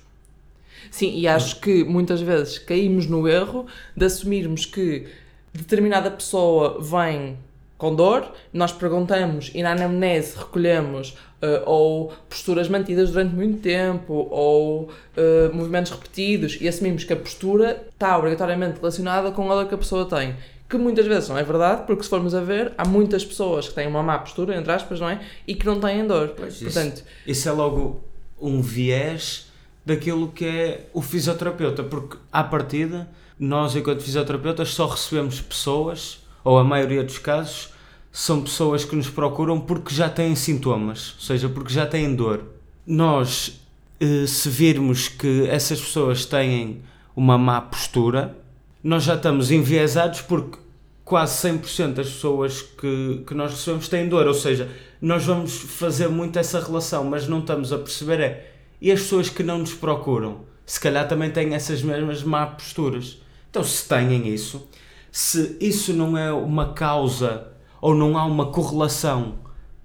Sim, 0.91 1.15
e 1.15 1.29
acho 1.29 1.61
que 1.61 1.85
muitas 1.85 2.21
vezes 2.21 2.59
caímos 2.59 3.07
no 3.07 3.29
erro 3.29 3.67
de 3.97 4.05
assumirmos 4.05 4.65
que 4.65 5.07
determinada 5.53 6.11
pessoa 6.11 6.81
vem 6.81 7.37
com 7.79 7.95
dor, 7.95 8.33
nós 8.53 8.73
perguntamos 8.73 9.51
e 9.55 9.63
na 9.63 9.73
anamnese 9.73 10.37
recolhemos 10.37 11.11
uh, 11.43 11.63
ou 11.67 12.13
posturas 12.29 12.69
mantidas 12.69 13.11
durante 13.11 13.35
muito 13.35 13.61
tempo 13.61 14.29
ou 14.31 14.85
uh, 14.85 15.55
movimentos 15.55 15.93
repetidos 15.93 16.57
e 16.61 16.69
assumimos 16.69 17.05
que 17.05 17.13
a 17.13 17.17
postura 17.17 17.87
está 17.93 18.17
obrigatoriamente 18.17 18.79
relacionada 18.81 19.31
com 19.31 19.51
a 19.51 19.55
dor 19.55 19.69
que 19.69 19.75
a 19.75 19.79
pessoa 19.79 20.07
tem. 20.07 20.35
Que 20.69 20.79
muitas 20.79 21.07
vezes 21.07 21.29
não 21.29 21.39
é 21.39 21.45
verdade, 21.45 21.83
porque 21.87 22.03
se 22.03 22.09
formos 22.09 22.35
a 22.35 22.41
ver, 22.41 22.73
há 22.77 22.85
muitas 22.85 23.25
pessoas 23.25 23.69
que 23.69 23.75
têm 23.75 23.87
uma 23.87 24.03
má 24.03 24.19
postura, 24.19 24.57
entre 24.57 24.73
aspas, 24.73 24.99
não 24.99 25.09
é? 25.09 25.21
E 25.47 25.55
que 25.55 25.65
não 25.65 25.79
têm 25.79 26.05
dor. 26.05 26.31
Pois, 26.37 26.59
Portanto, 26.59 26.97
isso, 26.97 27.05
isso 27.27 27.49
é 27.49 27.53
logo 27.53 28.03
um 28.41 28.61
viés 28.61 29.47
daquilo 29.85 30.29
que 30.29 30.45
é 30.45 30.91
o 30.93 31.01
fisioterapeuta, 31.01 31.83
porque 31.83 32.17
à 32.33 32.43
partida, 32.43 33.09
nós 33.39 33.77
enquanto 33.77 34.03
fisioterapeutas 34.03 34.71
só 34.71 34.87
recebemos 34.87 35.41
pessoas, 35.41 36.21
ou 36.43 36.59
a 36.59 36.65
maioria 36.65 37.05
dos 37.05 37.19
casos, 37.19 37.71
são 38.11 38.43
pessoas 38.43 38.85
que 38.85 38.97
nos 38.97 39.11
procuram 39.11 39.61
porque 39.61 39.95
já 39.95 40.09
têm 40.09 40.35
sintomas, 40.35 41.15
ou 41.15 41.21
seja, 41.21 41.49
porque 41.49 41.73
já 41.73 41.87
têm 41.87 42.15
dor. 42.15 42.43
Nós, 42.87 43.61
eh, 44.01 44.27
se 44.27 44.49
virmos 44.49 45.09
que 45.09 45.47
essas 45.49 45.81
pessoas 45.81 46.25
têm 46.25 46.83
uma 47.15 47.37
má 47.37 47.61
postura, 47.61 48.37
nós 48.83 49.03
já 49.05 49.15
estamos 49.15 49.51
enviesados 49.51 50.21
porque 50.23 50.59
quase 51.07 51.49
100% 51.49 51.95
das 51.95 52.09
pessoas 52.09 52.63
que, 52.63 53.23
que 53.25 53.33
nós 53.33 53.53
recebemos 53.53 53.89
têm 53.89 54.09
dor, 54.09 54.27
ou 54.27 54.35
seja, 54.35 54.69
nós 55.01 55.25
vamos 55.25 55.57
fazer 55.57 56.09
muito 56.09 56.37
essa 56.37 56.61
relação, 56.61 57.05
mas 57.05 57.29
não 57.29 57.39
estamos 57.39 57.73
a 57.73 57.79
perceber 57.79 58.21
é, 58.21 58.53
e 58.81 58.91
as 58.91 59.03
pessoas 59.03 59.29
que 59.29 59.45
não 59.45 59.59
nos 59.59 59.73
procuram, 59.73 60.41
se 60.67 60.81
calhar 60.81 61.07
também 61.07 61.31
têm 61.31 61.55
essas 61.55 61.81
mesmas 61.81 62.25
má 62.25 62.45
posturas. 62.45 63.23
Então, 63.49 63.63
se 63.63 63.89
têm 63.89 64.27
isso, 64.27 64.69
se 65.13 65.57
isso 65.61 65.93
não 65.93 66.19
é 66.19 66.33
uma 66.33 66.75
causa 66.75 67.53
ou 67.81 67.95
não 67.95 68.19
há 68.19 68.25
uma 68.25 68.51
correlação 68.51 69.39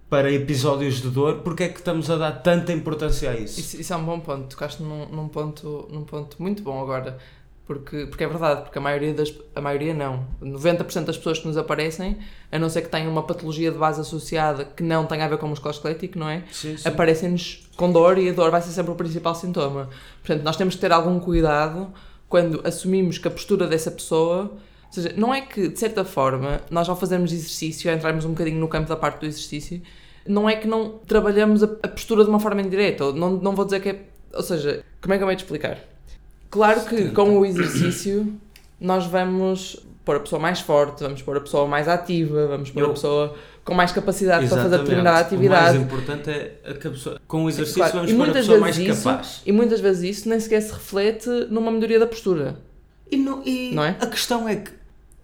para 0.09 0.31
episódios 0.31 1.03
de 1.03 1.09
dor, 1.09 1.35
porque 1.43 1.63
é 1.63 1.69
que 1.69 1.77
estamos 1.77 2.09
a 2.09 2.17
dar 2.17 2.31
tanta 2.41 2.73
importância 2.73 3.29
a 3.29 3.37
isso? 3.37 3.59
Isso, 3.59 3.79
isso 3.79 3.93
é 3.93 3.95
um 3.95 4.03
bom 4.03 4.19
ponto, 4.19 4.47
tocaste 4.49 4.81
num, 4.81 5.07
num, 5.07 5.27
ponto, 5.27 5.87
num 5.91 6.03
ponto 6.03 6.41
muito 6.41 6.63
bom 6.63 6.81
agora. 6.81 7.19
Porque, 7.71 8.05
porque 8.05 8.23
é 8.25 8.27
verdade, 8.27 8.63
porque 8.63 8.77
a 8.77 8.81
maioria 8.81 9.13
das. 9.13 9.33
A 9.55 9.61
maioria 9.61 9.93
não. 9.93 10.27
90% 10.41 11.05
das 11.05 11.17
pessoas 11.17 11.39
que 11.39 11.47
nos 11.47 11.55
aparecem, 11.55 12.17
a 12.51 12.59
não 12.59 12.69
ser 12.69 12.81
que 12.81 12.89
tenham 12.89 13.09
uma 13.09 13.23
patologia 13.23 13.71
de 13.71 13.77
base 13.77 14.01
associada 14.01 14.65
que 14.65 14.83
não 14.83 15.05
tenha 15.05 15.23
a 15.23 15.27
ver 15.29 15.37
com 15.37 15.45
o 15.45 15.49
músculo 15.49 15.73
esquelético, 15.73 16.19
não 16.19 16.27
é? 16.27 16.43
Aparecem-nos 16.83 17.69
com 17.77 17.91
dor 17.91 18.17
e 18.17 18.29
a 18.29 18.33
dor 18.33 18.51
vai 18.51 18.61
ser 18.61 18.71
sempre 18.71 18.91
o 18.91 18.95
principal 18.95 19.33
sintoma. 19.33 19.89
Portanto, 20.21 20.43
nós 20.43 20.57
temos 20.57 20.75
que 20.75 20.81
ter 20.81 20.91
algum 20.91 21.17
cuidado 21.17 21.93
quando 22.27 22.61
assumimos 22.65 23.17
que 23.17 23.27
a 23.27 23.31
postura 23.31 23.67
dessa 23.67 23.89
pessoa. 23.89 24.51
Ou 24.87 24.93
seja, 24.93 25.13
não 25.15 25.33
é 25.33 25.39
que, 25.39 25.69
de 25.69 25.79
certa 25.79 26.03
forma, 26.03 26.59
nós 26.69 26.89
ao 26.89 26.97
fazermos 26.97 27.31
exercício, 27.31 27.89
ao 27.89 27.95
entrarmos 27.95 28.25
um 28.25 28.31
bocadinho 28.31 28.59
no 28.59 28.67
campo 28.67 28.89
da 28.89 28.97
parte 28.97 29.21
do 29.21 29.25
exercício, 29.25 29.81
não 30.27 30.49
é 30.49 30.55
que 30.55 30.67
não 30.67 30.99
trabalhamos 31.07 31.63
a, 31.63 31.67
postura 31.67 32.23
de 32.23 32.29
uma 32.29 32.39
forma 32.39 32.61
indireta. 32.61 33.05
Ou 33.05 33.13
não, 33.13 33.31
não 33.31 33.55
vou 33.55 33.63
dizer 33.63 33.79
que 33.81 33.89
é. 33.89 34.05
Ou 34.33 34.43
seja, 34.43 34.83
como 35.01 35.13
é 35.13 35.17
que 35.17 35.23
eu 35.23 35.27
vou 35.27 35.35
te 35.35 35.39
explicar? 35.39 35.77
Claro 36.51 36.81
que 36.81 37.09
com 37.11 37.39
o 37.39 37.45
exercício 37.45 38.33
nós 38.79 39.05
vamos 39.05 39.81
pôr 40.03 40.17
a 40.17 40.19
pessoa 40.19 40.39
mais 40.39 40.59
forte, 40.59 41.01
vamos 41.01 41.21
pôr 41.21 41.37
a 41.37 41.41
pessoa 41.41 41.67
mais 41.67 41.87
ativa, 41.87 42.47
vamos 42.47 42.69
pôr 42.69 42.81
Eu, 42.81 42.87
a 42.87 42.93
pessoa 42.93 43.35
com 43.63 43.73
mais 43.73 43.91
capacidade 43.91 44.47
para 44.47 44.63
fazer 44.63 44.77
determinada 44.79 45.19
atividade. 45.19 45.77
O 45.77 45.79
mais 45.79 45.87
importante 45.87 46.29
é 46.29 46.73
que 46.73 46.87
a 46.87 46.91
pessoa, 46.91 47.21
com 47.27 47.45
o 47.45 47.49
exercício 47.49 47.79
claro. 47.79 47.99
vamos 47.99 48.13
pôr 48.13 48.29
a 48.29 48.33
pessoa 48.33 48.59
mais 48.59 48.77
isso, 48.77 49.03
capaz. 49.03 49.41
E 49.45 49.51
muitas 49.51 49.79
vezes 49.79 50.17
isso 50.17 50.29
nem 50.29 50.39
sequer 50.39 50.61
se 50.61 50.73
reflete 50.73 51.29
numa 51.49 51.71
melhoria 51.71 51.99
da 51.99 52.07
postura. 52.07 52.57
E, 53.09 53.17
não, 53.17 53.41
e 53.45 53.73
não 53.73 53.83
é? 53.83 53.95
a 53.99 54.07
questão 54.07 54.47
é 54.47 54.57
que 54.57 54.71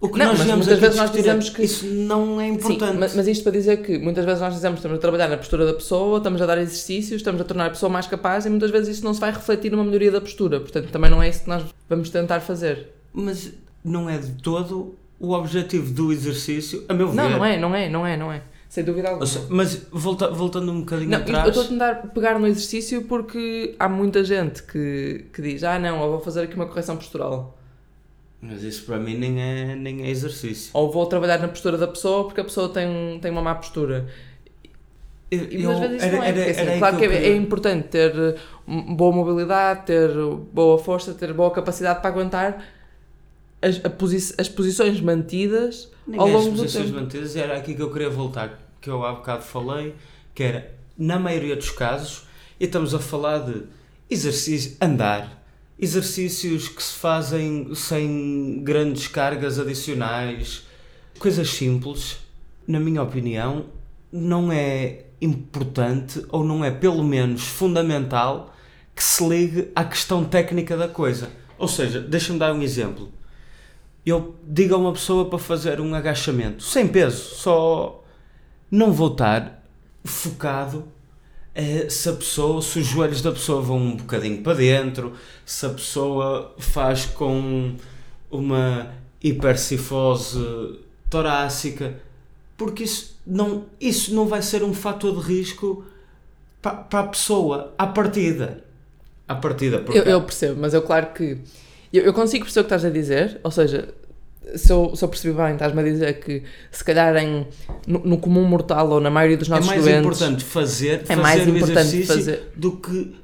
o 0.00 0.08
que 0.08 0.18
não, 0.18 0.26
nós 0.26 0.38
mas 0.38 0.46
muitas 0.46 0.78
vezes 0.78 0.96
nós 0.96 1.10
dizemos 1.10 1.50
que 1.50 1.62
isso 1.64 1.84
não 1.84 2.40
é 2.40 2.46
importante. 2.46 2.92
Sim, 2.92 2.98
mas, 2.98 3.16
mas, 3.16 3.26
isto 3.26 3.42
para 3.42 3.50
dizer 3.50 3.78
que 3.78 3.98
muitas 3.98 4.24
vezes 4.24 4.40
nós 4.40 4.54
dizemos 4.54 4.76
que 4.76 4.78
estamos 4.80 4.98
a 4.98 5.00
trabalhar 5.00 5.28
na 5.28 5.36
postura 5.36 5.66
da 5.66 5.74
pessoa, 5.74 6.18
estamos 6.18 6.40
a 6.40 6.46
dar 6.46 6.56
exercícios, 6.58 7.16
estamos 7.20 7.40
a 7.40 7.44
tornar 7.44 7.66
a 7.66 7.70
pessoa 7.70 7.90
mais 7.90 8.06
capaz 8.06 8.46
e 8.46 8.50
muitas 8.50 8.70
vezes 8.70 8.96
isso 8.96 9.04
não 9.04 9.12
se 9.12 9.20
vai 9.20 9.32
refletir 9.32 9.72
numa 9.72 9.82
melhoria 9.82 10.12
da 10.12 10.20
postura. 10.20 10.60
Portanto, 10.60 10.90
também 10.90 11.10
não 11.10 11.20
é 11.20 11.28
isso 11.28 11.42
que 11.42 11.48
nós 11.48 11.64
vamos 11.88 12.10
tentar 12.10 12.38
fazer. 12.40 12.90
Mas 13.12 13.52
não 13.84 14.08
é 14.08 14.18
de 14.18 14.30
todo 14.40 14.94
o 15.18 15.32
objetivo 15.32 15.92
do 15.92 16.12
exercício, 16.12 16.84
a 16.88 16.94
meu 16.94 17.08
ver. 17.08 17.16
Não, 17.16 17.30
não 17.30 17.44
é, 17.44 17.58
não 17.58 17.74
é, 17.74 17.88
não 17.88 18.06
é, 18.06 18.16
não 18.16 18.32
é. 18.32 18.42
Sem 18.68 18.84
dúvida 18.84 19.08
alguma. 19.08 19.26
Mas 19.48 19.86
volta, 19.90 20.28
voltando 20.28 20.70
um 20.70 20.80
bocadinho 20.80 21.10
não, 21.10 21.18
atrás. 21.18 21.44
Eu 21.44 21.48
estou 21.50 21.64
a 21.64 21.66
tentar 21.66 21.94
pegar 22.12 22.38
no 22.38 22.46
exercício 22.46 23.02
porque 23.02 23.74
há 23.78 23.88
muita 23.88 24.22
gente 24.22 24.62
que, 24.62 25.24
que 25.32 25.42
diz: 25.42 25.64
Ah, 25.64 25.78
não, 25.78 26.02
eu 26.02 26.10
vou 26.10 26.20
fazer 26.20 26.42
aqui 26.42 26.54
uma 26.54 26.66
correção 26.66 26.96
postural. 26.96 27.57
Mas 28.40 28.62
isso 28.62 28.84
para 28.84 28.98
mim 28.98 29.16
nem 29.16 29.40
é, 29.40 29.74
nem 29.74 30.04
é 30.04 30.10
exercício. 30.10 30.70
Ou 30.74 30.90
vou 30.90 31.06
trabalhar 31.06 31.38
na 31.38 31.48
postura 31.48 31.76
da 31.76 31.88
pessoa 31.88 32.24
porque 32.24 32.40
a 32.40 32.44
pessoa 32.44 32.68
tem, 32.68 33.18
tem 33.20 33.30
uma 33.30 33.42
má 33.42 33.54
postura. 33.54 34.06
E 35.30 35.36
muitas 35.36 35.80
vezes 35.80 36.02
isso 36.02 36.12
não 36.12 36.22
é. 36.22 36.28
Era, 36.28 36.50
assim, 36.50 36.78
claro 36.78 36.96
que, 36.96 37.04
é, 37.04 37.26
é, 37.26 37.36
importante 37.36 37.88
ter 37.88 38.36
boa 38.66 39.14
mobilidade, 39.14 39.86
ter 39.86 40.10
boa 40.52 40.78
força, 40.78 41.12
ter 41.12 41.34
boa 41.34 41.50
capacidade 41.50 42.00
para 42.00 42.10
aguentar 42.10 42.64
as, 43.60 43.78
posi 43.78 44.34
as 44.38 44.48
posições 44.48 45.00
mantidas 45.00 45.90
Nem 46.06 46.18
ao 46.18 46.28
longo 46.28 46.52
as 46.52 46.60
posições 46.60 46.90
mantidas, 46.90 47.36
era 47.36 47.56
aqui 47.56 47.74
que 47.74 47.82
eu 47.82 47.92
queria 47.92 48.08
voltar, 48.08 48.58
que 48.80 48.88
eu 48.88 49.04
há 49.04 49.12
bocado 49.12 49.42
falei, 49.42 49.94
que 50.34 50.42
era, 50.42 50.72
na 50.96 51.18
maioria 51.18 51.56
dos 51.56 51.70
casos, 51.70 52.26
e 52.58 52.64
estamos 52.64 52.94
a 52.94 52.98
falar 52.98 53.38
de 53.38 53.64
exercício, 54.08 54.76
andar, 54.80 55.37
exercícios 55.78 56.68
que 56.68 56.82
se 56.82 56.94
fazem 56.94 57.74
sem 57.74 58.60
grandes 58.62 59.06
cargas 59.06 59.58
adicionais, 59.58 60.66
coisas 61.18 61.48
simples, 61.50 62.18
na 62.66 62.80
minha 62.80 63.02
opinião, 63.02 63.66
não 64.12 64.50
é 64.50 65.04
importante 65.20 66.24
ou 66.30 66.44
não 66.44 66.64
é 66.64 66.70
pelo 66.70 67.04
menos 67.04 67.42
fundamental 67.42 68.54
que 68.94 69.02
se 69.02 69.26
ligue 69.26 69.70
à 69.74 69.84
questão 69.84 70.24
técnica 70.24 70.76
da 70.76 70.88
coisa. 70.88 71.30
Ou 71.56 71.68
seja, 71.68 72.00
deixa-me 72.00 72.38
dar 72.38 72.52
um 72.52 72.62
exemplo. 72.62 73.12
Eu 74.04 74.36
digo 74.46 74.74
a 74.74 74.78
uma 74.78 74.92
pessoa 74.92 75.28
para 75.28 75.38
fazer 75.38 75.80
um 75.80 75.94
agachamento 75.94 76.62
sem 76.62 76.88
peso, 76.88 77.34
só 77.36 78.04
não 78.70 78.92
vou 78.92 79.12
estar 79.12 79.64
focado 80.04 80.88
se 81.88 82.08
a 82.08 82.12
pessoa, 82.12 82.62
se 82.62 82.78
os 82.78 82.86
joelhos 82.86 83.20
da 83.20 83.32
pessoa 83.32 83.60
vão 83.60 83.78
um 83.78 83.96
bocadinho 83.96 84.42
para 84.42 84.54
dentro, 84.54 85.14
se 85.44 85.66
a 85.66 85.70
pessoa 85.70 86.54
faz 86.58 87.06
com 87.06 87.74
uma 88.30 88.92
hipercifose 89.22 90.78
torácica, 91.10 91.98
porque 92.56 92.84
isso 92.84 93.18
não, 93.26 93.66
isso 93.80 94.14
não 94.14 94.26
vai 94.26 94.42
ser 94.42 94.62
um 94.62 94.72
fator 94.72 95.20
de 95.20 95.26
risco 95.26 95.84
para, 96.62 96.76
para 96.76 97.00
a 97.00 97.06
pessoa 97.08 97.74
à 97.76 97.86
partida. 97.86 98.64
À 99.26 99.34
partida. 99.34 99.84
Eu, 99.88 100.04
eu, 100.04 100.22
percebo, 100.22 100.60
mas 100.60 100.72
eu 100.74 100.82
claro 100.82 101.08
que 101.12 101.38
eu, 101.92 102.02
eu 102.04 102.12
consigo 102.12 102.44
perceber 102.44 102.60
o 102.60 102.68
que 102.68 102.74
estás 102.74 102.84
a 102.84 102.90
dizer, 102.90 103.40
ou 103.42 103.50
seja, 103.50 103.88
se 104.56 104.72
eu, 104.72 104.94
se 104.94 105.04
eu 105.04 105.08
percebi 105.08 105.36
bem, 105.36 105.52
estás-me 105.52 105.80
a 105.80 105.84
dizer 105.84 106.20
que 106.20 106.42
se 106.70 106.82
calhar 106.84 107.16
em, 107.16 107.46
no, 107.86 108.00
no, 108.00 108.18
comum 108.18 108.44
mortal 108.44 108.90
ou 108.90 109.00
na 109.00 109.10
maioria 109.10 109.36
dos 109.36 109.48
nossos 109.48 109.66
doentes... 109.66 109.86
É 109.86 109.92
mais 109.92 110.04
importante 110.04 110.44
fazer, 110.44 111.00
é 111.02 111.04
fazer 111.04 111.22
mais 111.22 111.48
importante 111.48 112.06
fazer 112.06 112.52
do 112.56 112.72
que 112.76 113.14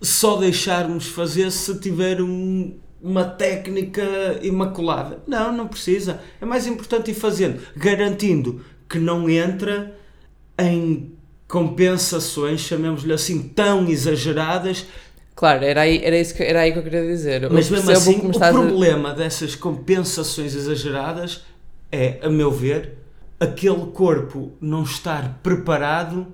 só 0.00 0.36
deixarmos 0.36 1.06
fazer 1.06 1.50
se 1.50 1.78
tiver 1.78 2.20
um, 2.20 2.74
uma 3.02 3.24
técnica 3.24 4.02
imaculada. 4.42 5.22
Não, 5.26 5.52
não 5.52 5.66
precisa. 5.66 6.20
É 6.40 6.44
mais 6.44 6.66
importante 6.66 7.10
ir 7.10 7.14
fazendo, 7.14 7.60
garantindo 7.76 8.64
que 8.88 8.98
não 8.98 9.28
entra 9.28 9.96
em 10.58 11.12
compensações, 11.48 12.60
chamemos-lhe 12.60 13.12
assim, 13.12 13.42
tão 13.42 13.88
exageradas 13.88 14.86
Claro, 15.34 15.64
era 15.64 15.80
aí, 15.80 16.00
era, 16.04 16.16
isso 16.16 16.34
que, 16.34 16.42
era 16.42 16.60
aí 16.60 16.72
que 16.72 16.78
eu 16.78 16.82
queria 16.82 17.04
dizer. 17.04 17.50
Mas 17.50 17.68
mesmo 17.68 17.90
assim, 17.90 18.18
o 18.18 18.38
problema 18.38 19.10
a... 19.10 19.14
dessas 19.14 19.56
compensações 19.56 20.54
exageradas 20.54 21.42
é, 21.90 22.18
a 22.22 22.28
meu 22.28 22.50
ver, 22.50 22.98
aquele 23.38 23.86
corpo 23.86 24.52
não 24.60 24.84
estar 24.84 25.40
preparado 25.42 26.26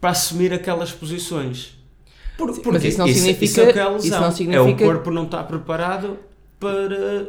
para 0.00 0.10
assumir 0.10 0.52
aquelas 0.52 0.92
posições. 0.92 1.76
Por, 2.36 2.52
porque 2.54 2.70
mas 2.70 2.84
isso 2.84 2.98
não 2.98 3.06
isso, 3.06 3.20
significa. 3.20 3.44
Isso 3.44 3.60
é, 3.60 3.72
que 3.72 3.78
é. 3.78 3.96
Isso 3.96 4.20
não 4.20 4.32
significa... 4.32 4.84
é 4.84 4.86
o 4.86 4.92
corpo 4.92 5.10
não 5.10 5.24
está 5.24 5.42
preparado 5.42 6.18
para, 6.58 7.28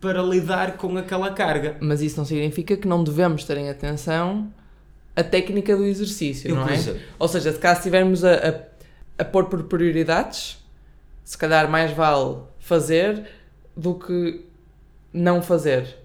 para 0.00 0.22
lidar 0.22 0.76
com 0.76 0.96
aquela 0.96 1.30
carga. 1.30 1.76
Mas 1.80 2.00
isso 2.00 2.16
não 2.16 2.24
significa 2.24 2.76
que 2.76 2.86
não 2.86 3.02
devemos 3.02 3.44
ter 3.44 3.56
em 3.56 3.68
atenção 3.68 4.52
a 5.14 5.24
técnica 5.24 5.76
do 5.76 5.84
exercício, 5.84 6.50
eu 6.50 6.54
não 6.54 6.68
é? 6.68 6.78
Ou 7.18 7.28
seja, 7.28 7.52
se 7.52 7.58
caso 7.58 7.82
tivermos 7.82 8.24
a, 8.24 8.34
a 8.34 8.52
a 9.20 9.24
pôr 9.24 9.44
por 9.44 9.62
prioridades, 9.64 10.58
se 11.24 11.36
calhar 11.36 11.70
mais 11.70 11.92
vale 11.92 12.38
fazer 12.58 13.26
do 13.76 13.94
que 13.94 14.44
não 15.12 15.42
fazer, 15.42 15.96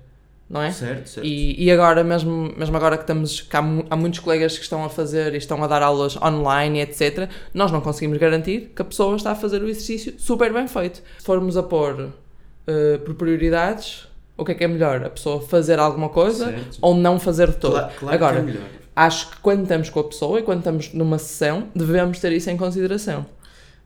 não 0.49 0.61
é? 0.61 0.71
Certo, 0.71 1.09
certo. 1.09 1.25
E, 1.25 1.63
e 1.63 1.71
agora, 1.71 2.03
mesmo, 2.03 2.53
mesmo 2.57 2.75
agora 2.77 2.97
que 2.97 3.03
estamos, 3.03 3.41
que 3.41 3.55
há, 3.55 3.61
há, 3.89 3.95
muitos 3.95 4.19
colegas 4.19 4.57
que 4.57 4.63
estão 4.63 4.83
a 4.83 4.89
fazer 4.89 5.33
e 5.33 5.37
estão 5.37 5.63
a 5.63 5.67
dar 5.67 5.81
aulas 5.81 6.15
online, 6.17 6.81
etc., 6.81 7.29
nós 7.53 7.71
não 7.71 7.81
conseguimos 7.81 8.17
garantir 8.17 8.71
que 8.75 8.81
a 8.81 8.85
pessoa 8.85 9.15
está 9.15 9.31
a 9.31 9.35
fazer 9.35 9.61
o 9.61 9.67
exercício 9.67 10.13
super 10.19 10.51
bem 10.53 10.67
feito. 10.67 11.01
Se 11.17 11.25
formos 11.25 11.57
a 11.57 11.63
pôr 11.63 11.93
uh, 12.01 12.99
por 13.03 13.15
prioridades, 13.15 14.07
O 14.37 14.43
que 14.43 14.51
é 14.51 14.55
que 14.55 14.63
é 14.65 14.67
melhor? 14.67 15.03
A 15.05 15.09
pessoa 15.09 15.39
fazer 15.41 15.79
alguma 15.79 16.09
coisa 16.09 16.45
Certo. 16.47 16.77
ou 16.81 16.93
não 16.93 17.17
fazer 17.19 17.47
de 17.51 17.55
todo? 17.55 17.71
Claro, 17.71 17.93
claro 17.97 18.15
Agora, 18.15 18.33
que 18.33 18.41
é 18.41 18.43
melhor. 18.43 18.69
Acho 18.95 19.31
que 19.31 19.37
quando 19.37 19.63
estamos 19.63 19.89
com 19.89 19.99
a 19.99 20.03
pessoa 20.03 20.39
e 20.39 20.43
quando 20.43 20.59
estamos 20.59 20.93
numa 20.93 21.17
sessão, 21.19 21.67
devemos 21.75 22.19
ter 22.19 22.31
isso 22.31 22.49
em 22.49 22.57
consideração. 22.57 23.25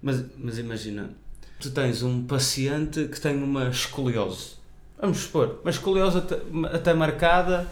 Mas, 0.02 0.24
mas 0.38 0.58
imagina, 0.58 1.10
tu 1.60 1.72
tens 1.72 2.04
um 2.04 2.24
paciente 2.24 3.06
que 3.06 3.20
tem 3.20 3.42
uma 3.42 3.70
escoliose. 3.70 4.60
Vamos 5.02 5.20
supor, 5.20 5.60
uma 5.62 5.72
escoliose 5.72 6.18
até, 6.18 6.38
até 6.74 6.94
marcada, 6.94 7.68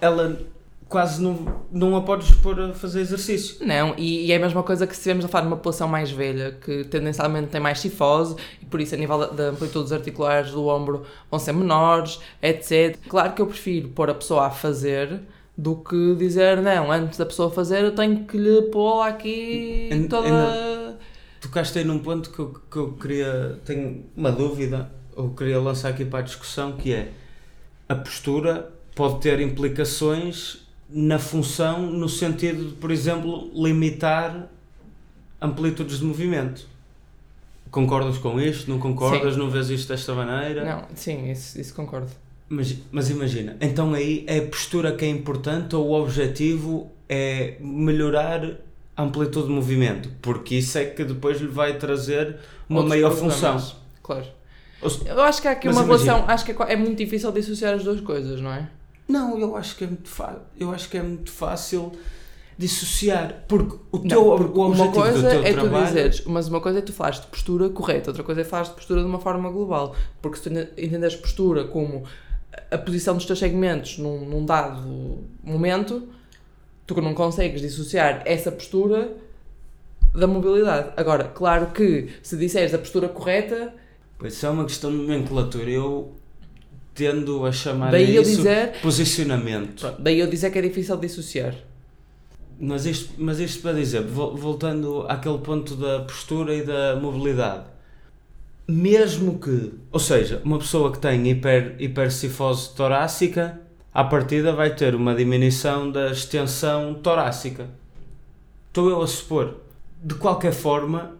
ela 0.00 0.38
quase 0.88 1.20
não, 1.20 1.62
não 1.72 1.96
a 1.96 2.02
podes 2.02 2.30
pôr 2.32 2.60
a 2.60 2.72
fazer 2.72 3.00
exercício. 3.00 3.56
Não, 3.66 3.94
e, 3.96 4.26
e 4.26 4.32
é 4.32 4.36
a 4.36 4.38
mesma 4.38 4.62
coisa 4.62 4.86
que 4.86 4.92
se 4.92 5.00
estivermos 5.00 5.24
a 5.24 5.28
falar 5.28 5.42
de 5.42 5.48
uma 5.48 5.56
população 5.56 5.88
mais 5.88 6.10
velha, 6.10 6.52
que 6.52 6.84
tendencialmente 6.84 7.48
tem 7.48 7.60
mais 7.60 7.80
cifose, 7.80 8.36
e 8.60 8.64
por 8.66 8.80
isso 8.80 8.94
a 8.94 8.98
nível 8.98 9.18
da, 9.18 9.26
da 9.26 9.44
amplitude 9.48 9.84
dos 9.84 9.92
articulares 9.92 10.52
do 10.52 10.66
ombro 10.66 11.04
vão 11.30 11.40
ser 11.40 11.52
menores, 11.52 12.20
etc. 12.42 12.96
Claro 13.08 13.32
que 13.32 13.42
eu 13.42 13.46
prefiro 13.46 13.88
pôr 13.88 14.10
a 14.10 14.14
pessoa 14.14 14.46
a 14.46 14.50
fazer 14.50 15.20
do 15.56 15.76
que 15.76 16.14
dizer, 16.16 16.60
não, 16.60 16.90
antes 16.90 17.18
da 17.18 17.26
pessoa 17.26 17.50
fazer 17.50 17.82
eu 17.82 17.94
tenho 17.94 18.24
que 18.24 18.36
lhe 18.36 18.62
pôr 18.62 19.02
aqui 19.02 20.06
toda... 20.10 20.98
Tocaste 21.40 21.78
aí 21.78 21.84
num 21.84 21.98
ponto 21.98 22.30
que 22.30 22.38
eu, 22.38 22.54
que 22.70 22.76
eu 22.76 22.92
queria, 22.92 23.60
tenho 23.64 24.04
uma 24.16 24.32
dúvida, 24.32 24.90
ou 25.14 25.30
queria 25.30 25.60
lançar 25.60 25.90
aqui 25.90 26.04
para 26.04 26.20
a 26.20 26.22
discussão, 26.22 26.72
que 26.72 26.92
é 26.92 27.12
a 27.88 27.94
postura 27.94 28.72
pode 28.94 29.20
ter 29.20 29.40
implicações 29.40 30.66
na 30.88 31.18
função, 31.18 31.82
no 31.82 32.08
sentido 32.08 32.68
de, 32.68 32.74
por 32.74 32.90
exemplo, 32.90 33.50
limitar 33.54 34.48
amplitudes 35.40 35.98
de 35.98 36.04
movimento. 36.04 36.66
Concordas 37.70 38.18
com 38.18 38.40
isto? 38.40 38.70
Não 38.70 38.78
concordas? 38.78 39.36
Não 39.36 39.50
vês 39.50 39.68
isto 39.68 39.88
desta 39.88 40.14
maneira? 40.14 40.64
Não, 40.64 40.86
sim, 40.94 41.30
isso, 41.30 41.60
isso 41.60 41.74
concordo. 41.74 42.10
Mas, 42.48 42.76
mas 42.92 43.10
imagina, 43.10 43.56
então 43.60 43.94
aí 43.94 44.24
é 44.26 44.38
a 44.38 44.42
postura 44.46 44.92
que 44.92 45.04
é 45.04 45.08
importante 45.08 45.74
ou 45.74 45.88
o 45.88 46.02
objetivo 46.02 46.90
é 47.08 47.56
melhorar 47.60 48.58
a 48.96 49.02
amplitude 49.02 49.46
de 49.48 49.52
movimento? 49.52 50.10
Porque 50.20 50.56
isso 50.56 50.76
é 50.78 50.84
que 50.84 51.04
depois 51.04 51.40
lhe 51.40 51.48
vai 51.48 51.78
trazer 51.78 52.36
uma 52.68 52.80
Outros 52.80 52.96
maior 52.96 53.10
função. 53.12 53.56
Claro. 54.02 54.26
Eu 55.06 55.20
acho 55.22 55.40
que 55.40 55.48
há 55.48 55.52
aqui 55.52 55.66
Mas 55.68 55.76
uma 55.76 55.84
imagina- 55.84 56.12
relação, 56.12 56.30
acho 56.34 56.44
que 56.44 56.52
é, 56.52 56.72
é 56.72 56.76
muito 56.76 56.98
difícil 56.98 57.32
dissociar 57.32 57.74
as 57.74 57.82
duas 57.84 58.00
coisas, 58.02 58.40
não 58.40 58.52
é? 58.52 58.68
Não, 59.08 59.38
eu 59.38 59.56
acho 59.56 59.76
que 59.76 59.84
é 59.84 59.86
muito, 59.86 60.10
eu 60.60 60.70
acho 60.70 60.88
que 60.90 60.98
é 60.98 61.02
muito 61.02 61.30
fácil 61.32 61.90
dissociar. 62.58 63.44
Porque 63.48 63.76
o 63.92 63.98
Não, 63.98 64.08
teu 64.08 64.24
porque 64.36 64.58
o 64.58 64.62
uma 64.62 64.66
objetivo 64.68 64.92
coisa 64.94 65.22
do 65.22 65.28
teu 65.30 65.42
é 65.44 65.52
trabalho. 65.52 65.84
tu 65.84 65.86
dizeres, 65.88 66.24
mas 66.26 66.48
uma 66.48 66.60
coisa 66.60 66.78
é 66.78 66.82
tu 66.82 66.92
falares 66.92 67.20
de 67.20 67.26
postura 67.26 67.68
correta, 67.70 68.10
outra 68.10 68.22
coisa 68.22 68.40
é 68.42 68.44
falares 68.44 68.68
de 68.70 68.76
postura 68.76 69.00
de 69.00 69.06
uma 69.06 69.18
forma 69.18 69.50
global. 69.50 69.94
Porque 70.22 70.36
se 70.38 70.50
tu 70.50 70.50
entenderes 70.78 71.16
postura 71.16 71.64
como 71.64 72.04
a 72.70 72.78
posição 72.78 73.14
dos 73.16 73.24
teus 73.26 73.38
segmentos 73.38 73.98
num, 73.98 74.24
num 74.24 74.44
dado 74.44 75.24
momento, 75.42 76.08
tu 76.86 77.00
não 77.00 77.14
consegues 77.14 77.60
dissociar 77.60 78.22
essa 78.24 78.50
postura 78.52 79.12
da 80.14 80.26
mobilidade. 80.26 80.90
Agora, 80.96 81.24
claro 81.24 81.68
que 81.68 82.10
se 82.22 82.36
disseres 82.36 82.72
a 82.74 82.78
postura 82.78 83.08
correta, 83.08 83.72
Pois 84.16 84.34
isso 84.34 84.46
é 84.46 84.50
uma 84.50 84.64
questão 84.64 84.90
de 84.90 84.96
nomenclatura. 84.98 85.68
Eu 85.68 86.12
tendo 86.94 87.44
a 87.44 87.50
chamar 87.52 87.90
daí 87.90 88.12
a 88.12 88.14
eu 88.14 88.22
isso 88.22 88.36
dizer, 88.36 88.80
posicionamento. 88.80 89.80
pronto, 89.80 90.00
daí 90.00 90.20
eu 90.20 90.28
dizer 90.28 90.50
que 90.50 90.58
é 90.58 90.62
difícil 90.62 90.96
dissociar. 90.96 91.54
Mas 92.58 92.86
isto, 92.86 93.12
mas 93.18 93.40
isto 93.40 93.60
para 93.60 93.72
dizer, 93.72 94.02
vol- 94.02 94.36
voltando 94.36 95.04
àquele 95.08 95.38
ponto 95.38 95.74
da 95.74 96.00
postura 96.04 96.54
e 96.54 96.62
da 96.62 96.94
mobilidade, 96.94 97.64
mesmo 98.66 99.38
que, 99.38 99.72
ou 99.92 100.00
seja, 100.00 100.40
uma 100.44 100.58
pessoa 100.58 100.90
que 100.90 100.98
tem 100.98 101.28
hiper, 101.28 101.76
hipercifose 101.78 102.74
torácica, 102.74 103.60
à 103.92 104.02
partida 104.02 104.52
vai 104.52 104.74
ter 104.74 104.94
uma 104.94 105.14
diminuição 105.14 105.90
da 105.90 106.10
extensão 106.10 106.94
torácica. 106.94 107.68
Estou 108.68 108.88
eu 108.90 109.02
a 109.02 109.06
supor. 109.06 109.60
De 110.02 110.14
qualquer 110.14 110.52
forma, 110.52 111.16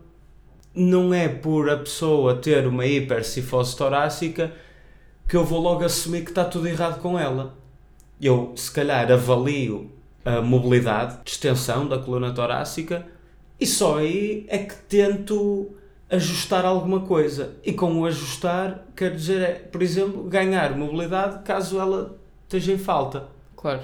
não 0.75 1.15
é 1.15 1.29
por 1.29 1.71
a 1.71 1.77
pessoa 1.77 2.37
ter 2.37 2.67
uma 2.67 2.87
hipercifose 2.87 3.77
torácica 3.77 4.53
que 5.29 5.37
eu 5.37 5.45
vou 5.45 5.61
logo 5.61 5.85
assumir 5.85 6.23
que 6.23 6.31
está 6.31 6.45
tudo 6.45 6.67
errado 6.67 7.01
com 7.01 7.19
ela. 7.19 7.57
Eu, 8.21 8.53
se 8.57 8.71
calhar, 8.71 9.11
avalio 9.11 9.91
a 10.25 10.41
mobilidade, 10.41 11.19
extensão 11.27 11.87
da 11.87 11.99
coluna 11.99 12.33
torácica 12.33 13.07
e 13.61 13.67
só 13.67 13.99
aí 13.99 14.47
é 14.49 14.59
que 14.59 14.75
tento 14.75 15.71
ajustar 16.11 16.65
alguma 16.65 17.01
coisa. 17.01 17.55
E 17.65 17.73
com 17.73 18.01
o 18.01 18.07
ajustar, 18.07 18.85
quero 18.95 19.17
dizer, 19.17 19.41
é, 19.43 19.53
por 19.55 19.83
exemplo, 19.83 20.25
ganhar 20.25 20.77
mobilidade 20.77 21.43
caso 21.45 21.79
ela 21.81 22.17
esteja 22.45 22.73
em 22.73 22.79
falta. 22.79 23.25
Claro. 23.57 23.81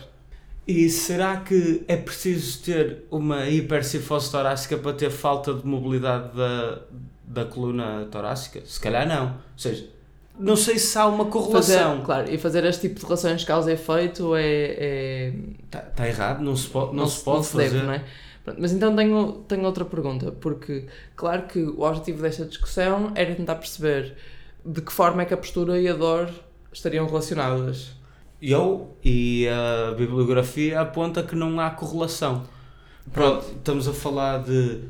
E 0.67 0.89
será 0.89 1.39
que 1.39 1.83
é 1.89 1.97
preciso 1.97 2.63
ter 2.63 3.05
uma 3.11 3.49
hipercifose 3.49 4.31
torácica 4.31 4.77
para 4.77 4.93
ter 4.93 5.11
falta 5.11 5.53
de 5.55 5.67
mobilidade 5.67 6.37
da, 6.37 6.79
da 7.25 7.45
coluna 7.45 8.07
torácica? 8.11 8.61
Se 8.65 8.79
calhar 8.79 9.09
não. 9.09 9.25
Ou 9.27 9.33
seja, 9.59 9.87
não 10.39 10.55
sei 10.57 10.79
se 10.79 10.97
há 10.97 11.07
uma 11.07 11.25
correlação. 11.25 11.91
Fazer, 11.93 12.05
claro, 12.05 12.31
e 12.33 12.39
fazer 12.39 12.65
este 12.65 12.83
tipo 12.89 13.01
de 13.01 13.05
relações 13.07 13.43
causa 13.45 13.71
e 13.71 13.75
efeito 13.75 14.37
é- 14.37 14.43
é 14.79 15.33
Está 15.65 15.81
tá 15.81 16.07
errado, 16.09 16.41
não 16.43 16.55
se 16.55 16.69
pode, 16.69 16.95
não 16.95 17.07
se 17.07 17.25
pode 17.25 17.37
não 17.39 17.43
se 17.45 17.53
fazer. 17.53 17.71
deve, 17.71 17.87
não 17.87 17.93
é? 17.95 18.05
Pronto, 18.51 18.61
mas 18.61 18.73
então 18.73 18.95
tenho, 18.97 19.33
tenho 19.47 19.65
outra 19.65 19.85
pergunta, 19.85 20.33
porque 20.33 20.87
claro 21.15 21.43
que 21.43 21.61
o 21.61 21.83
objetivo 21.83 22.23
desta 22.23 22.45
discussão 22.45 23.13
era 23.15 23.35
tentar 23.35 23.57
perceber 23.57 24.17
de 24.65 24.81
que 24.81 24.93
forma 24.93 25.23
é 25.23 25.25
que 25.25 25.35
a 25.35 25.37
postura 25.37 25.81
e 25.81 25.89
a 25.89 25.95
dor 25.95 26.29
estariam 26.73 27.07
relacionadas. 27.07 27.93
Eu 28.43 28.97
e 29.05 29.47
a 29.49 29.93
bibliografia 29.93 30.81
aponta 30.81 31.23
que 31.23 31.37
não 31.37 31.61
há 31.61 31.71
correlação. 31.71 32.45
Pronto, 33.13 33.45
estamos 33.57 33.87
a 33.87 33.93
falar 33.93 34.43
de 34.43 34.81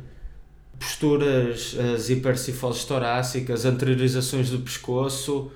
posturas, 0.79 1.77
as 1.95 2.09
hipercifoses 2.09 2.85
torácicas, 2.85 3.65
anteriorizações 3.65 4.51
do 4.51 4.61
pescoço, 4.61 5.51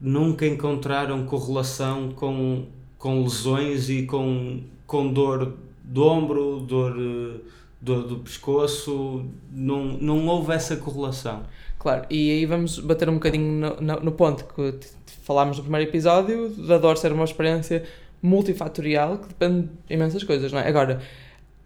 nunca 0.00 0.46
encontraram 0.46 1.24
correlação 1.24 2.10
com, 2.10 2.66
com 2.98 3.22
lesões 3.22 3.88
e 3.88 4.02
com, 4.04 4.62
com 4.86 5.12
dor 5.12 5.54
do 5.88 6.04
ombro, 6.04 6.60
dor, 6.60 6.94
eh, 6.98 7.40
dor 7.80 8.02
do 8.06 8.18
pescoço, 8.18 9.24
não, 9.50 9.84
não 9.84 10.26
houve 10.26 10.52
essa 10.52 10.76
correlação. 10.76 11.42
Claro, 11.78 12.04
e 12.10 12.30
aí 12.32 12.46
vamos 12.46 12.78
bater 12.78 13.08
um 13.08 13.14
bocadinho 13.14 13.52
no, 13.52 13.80
no- 13.80 14.00
no 14.00 14.12
ponto 14.12 14.44
que 14.44 14.78
falámos 15.22 15.56
no 15.58 15.62
primeiro 15.62 15.88
episódio, 15.90 16.50
da 16.50 16.76
dor 16.78 16.96
ser 16.96 17.12
uma 17.12 17.24
experiência 17.24 17.84
multifatorial 18.22 19.18
que 19.18 19.28
depende 19.28 19.68
de 19.86 19.94
imensas 19.94 20.24
coisas, 20.24 20.52
não 20.52 20.60
é? 20.60 20.68
Agora, 20.68 21.00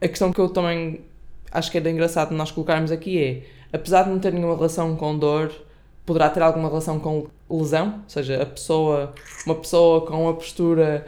a 0.01 0.09
questão 0.09 0.33
que 0.33 0.39
eu 0.41 0.49
também 0.51 1.01
acho 1.51 1.71
que 1.71 1.79
era 1.79 1.91
engraçado 1.91 2.33
nós 2.35 2.51
colocarmos 2.51 2.91
aqui 2.93 3.19
é, 3.19 3.43
apesar 3.73 4.05
de 4.05 4.11
não 4.11 4.19
ter 4.19 4.33
nenhuma 4.33 4.55
relação 4.55 4.95
com 4.97 5.17
dor, 5.19 5.51
poderá 6.05 6.29
ter 6.29 6.43
alguma 6.43 6.69
relação 6.69 6.99
com 7.01 7.27
lesão, 7.51 7.87
ou 8.05 8.09
seja, 8.09 8.43
a 8.43 8.47
pessoa, 8.47 9.15
uma 9.47 9.55
pessoa 9.55 10.05
com 10.07 10.25
uma 10.25 10.35
postura 10.35 11.07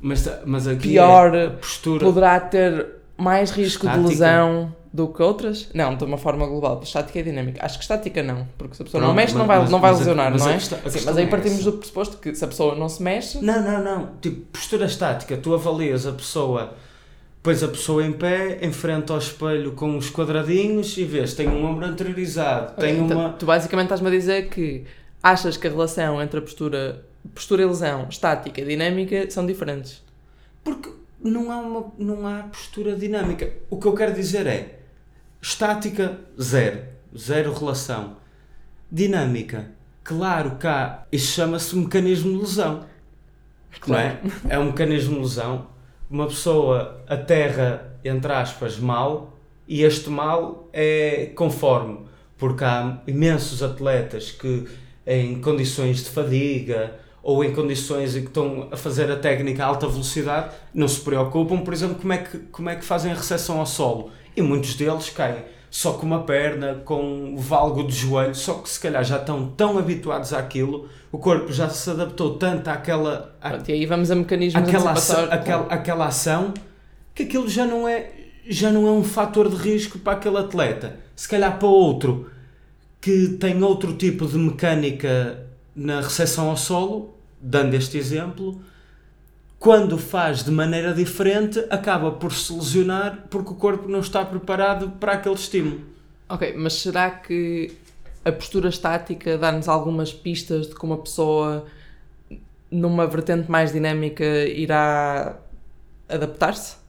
Mas, 0.00 0.28
mas 0.46 0.66
aqui 0.66 0.88
Pior, 0.88 1.34
é 1.34 1.48
postura. 1.50 2.04
poderá 2.04 2.40
ter 2.40 2.86
mais 3.16 3.50
risco 3.50 3.84
Estática? 3.86 4.02
de 4.02 4.08
lesão 4.08 4.74
do 4.92 5.08
que 5.08 5.22
outras? 5.22 5.68
Não, 5.74 5.94
de 5.94 6.02
uma 6.04 6.16
forma 6.16 6.46
global. 6.46 6.80
Estática 6.82 7.18
e 7.18 7.22
dinâmica. 7.22 7.64
Acho 7.64 7.76
que 7.78 7.84
estática 7.84 8.22
não, 8.22 8.48
porque 8.56 8.74
se 8.74 8.82
a 8.82 8.84
pessoa 8.86 9.00
não 9.00 9.08
Pronto, 9.10 9.16
mexe, 9.16 9.34
não 9.34 9.46
mas- 9.46 9.58
vai, 9.62 9.70
não 9.70 9.80
vai 9.80 9.90
mas 9.90 9.96
a- 9.96 9.98
lesionar, 10.00 10.32
mas 10.32 10.40
não 10.42 10.48
é? 10.50 10.54
questão- 10.54 10.78
a 10.84 10.90
Sim, 10.90 11.00
mas 11.04 11.16
aí 11.18 11.24
é 11.24 11.26
partimos 11.28 11.60
essa. 11.60 11.70
do 11.70 11.76
pressuposto 11.78 12.16
que 12.16 12.34
se 12.34 12.44
a 12.44 12.48
pessoa 12.48 12.74
não 12.74 12.88
se 12.88 13.02
mexe, 13.02 13.44
Não, 13.44 13.62
não, 13.62 13.84
não. 13.84 14.08
Tipo, 14.22 14.40
postura 14.52 14.86
estática. 14.86 15.36
Tu 15.36 15.52
avalias 15.54 16.06
a 16.06 16.12
pessoa, 16.12 16.72
pões 17.42 17.62
a 17.62 17.68
pessoa 17.68 18.04
em 18.04 18.12
pé, 18.12 18.58
em 18.62 18.72
frente 18.72 19.12
ao 19.12 19.18
espelho 19.18 19.72
com 19.72 19.96
os 19.98 20.08
quadradinhos 20.10 20.96
e 20.96 21.04
vês, 21.04 21.34
tem 21.34 21.46
um 21.46 21.64
ombro 21.66 21.84
anteriorizado, 21.86 22.72
tem 22.80 22.98
então, 23.00 23.18
uma. 23.18 23.28
tu 23.34 23.44
basicamente 23.46 23.84
estás-me 23.86 24.08
a 24.08 24.10
dizer 24.10 24.48
que 24.48 24.84
achas 25.22 25.56
que 25.56 25.66
a 25.66 25.70
relação 25.70 26.20
entre 26.22 26.38
a 26.38 26.42
postura, 26.42 27.04
postura 27.34 27.62
e 27.62 27.66
lesão 27.66 28.08
estática 28.08 28.60
e 28.60 28.64
dinâmica 28.64 29.30
são 29.30 29.46
diferentes. 29.46 30.02
Porque 30.64 30.90
não 31.22 31.50
há, 31.50 31.56
uma, 31.58 31.92
não 31.98 32.26
há 32.26 32.44
postura 32.44 32.96
dinâmica. 32.96 33.50
O 33.68 33.78
que 33.78 33.86
eu 33.86 33.94
quero 33.94 34.14
dizer 34.14 34.46
é 34.46 34.80
estática, 35.40 36.18
zero. 36.40 36.82
Zero 37.16 37.52
relação. 37.52 38.16
Dinâmica. 38.90 39.70
Claro 40.02 40.56
que 40.56 40.66
há. 40.66 41.04
Isso 41.10 41.32
chama-se 41.32 41.76
mecanismo 41.76 42.32
de 42.32 42.38
lesão. 42.38 42.86
Não 43.86 43.98
é? 43.98 44.20
É 44.48 44.58
um 44.58 44.66
mecanismo 44.66 45.14
de 45.16 45.20
lesão. 45.20 45.66
Uma 46.08 46.26
pessoa 46.26 47.04
aterra, 47.08 47.96
entre 48.04 48.32
aspas, 48.32 48.78
mal, 48.78 49.38
e 49.66 49.82
este 49.82 50.08
mal 50.10 50.68
é 50.72 51.32
conforme. 51.36 52.00
Porque 52.36 52.64
há 52.64 53.00
imensos 53.06 53.62
atletas 53.62 54.32
que, 54.32 54.66
em 55.10 55.40
condições 55.40 56.04
de 56.04 56.10
fadiga 56.10 56.94
ou 57.20 57.44
em 57.44 57.52
condições 57.52 58.14
em 58.14 58.20
que 58.20 58.28
estão 58.28 58.68
a 58.70 58.76
fazer 58.76 59.10
a 59.10 59.16
técnica 59.16 59.64
a 59.64 59.66
alta 59.66 59.88
velocidade, 59.88 60.54
não 60.72 60.86
se 60.86 61.00
preocupam, 61.00 61.58
por 61.58 61.74
exemplo, 61.74 61.96
como 61.96 62.12
é 62.12 62.18
que, 62.18 62.38
como 62.38 62.70
é 62.70 62.76
que 62.76 62.84
fazem 62.84 63.10
a 63.10 63.14
recepção 63.16 63.58
ao 63.58 63.66
solo. 63.66 64.12
E 64.36 64.40
muitos 64.40 64.76
deles 64.76 65.10
caem 65.10 65.42
só 65.68 65.94
com 65.94 66.06
uma 66.06 66.22
perna, 66.22 66.80
com 66.84 67.34
o 67.34 67.38
valgo 67.38 67.82
de 67.82 67.92
joelho, 67.92 68.36
só 68.36 68.54
que 68.54 68.70
se 68.70 68.78
calhar 68.78 69.02
já 69.02 69.16
estão 69.16 69.48
tão 69.48 69.78
habituados 69.78 70.32
àquilo, 70.32 70.88
o 71.10 71.18
corpo 71.18 71.52
já 71.52 71.68
se 71.68 71.90
adaptou 71.90 72.36
tanto 72.36 72.68
àquela, 72.68 73.34
à, 73.40 73.50
Pronto, 73.50 73.68
e 73.68 73.72
aí 73.72 73.86
vamos 73.86 74.12
a 74.12 74.14
mecanismos 74.14 74.62
àquela, 74.62 74.92
ação, 74.92 75.24
aquela, 75.28 75.66
aquela 75.66 76.06
ação 76.06 76.54
que 77.12 77.24
aquilo 77.24 77.48
já 77.48 77.66
não 77.66 77.88
é 77.88 78.12
já 78.48 78.70
não 78.70 78.86
é 78.86 78.90
um 78.90 79.04
fator 79.04 79.48
de 79.48 79.56
risco 79.56 79.98
para 79.98 80.14
aquele 80.14 80.38
atleta. 80.38 80.98
Se 81.14 81.28
calhar 81.28 81.58
para 81.58 81.68
outro 81.68 82.30
que 83.00 83.28
tem 83.28 83.62
outro 83.62 83.94
tipo 83.94 84.26
de 84.26 84.36
mecânica 84.36 85.46
na 85.74 86.00
recepção 86.00 86.50
ao 86.50 86.56
solo, 86.56 87.14
dando 87.40 87.74
este 87.74 87.96
exemplo, 87.96 88.60
quando 89.58 89.98
faz 89.98 90.44
de 90.44 90.50
maneira 90.50 90.92
diferente, 90.92 91.64
acaba 91.70 92.12
por 92.12 92.32
se 92.32 92.52
lesionar 92.52 93.26
porque 93.30 93.50
o 93.50 93.54
corpo 93.54 93.88
não 93.88 94.00
está 94.00 94.24
preparado 94.24 94.90
para 94.92 95.12
aquele 95.12 95.34
estímulo. 95.34 95.80
Ok, 96.28 96.54
mas 96.56 96.74
será 96.74 97.10
que 97.10 97.72
a 98.24 98.32
postura 98.32 98.68
estática 98.68 99.36
dá-nos 99.36 99.68
algumas 99.68 100.12
pistas 100.12 100.68
de 100.68 100.74
como 100.74 100.94
a 100.94 100.98
pessoa, 100.98 101.66
numa 102.70 103.06
vertente 103.06 103.50
mais 103.50 103.72
dinâmica, 103.72 104.24
irá 104.24 105.38
adaptar-se? 106.08 106.79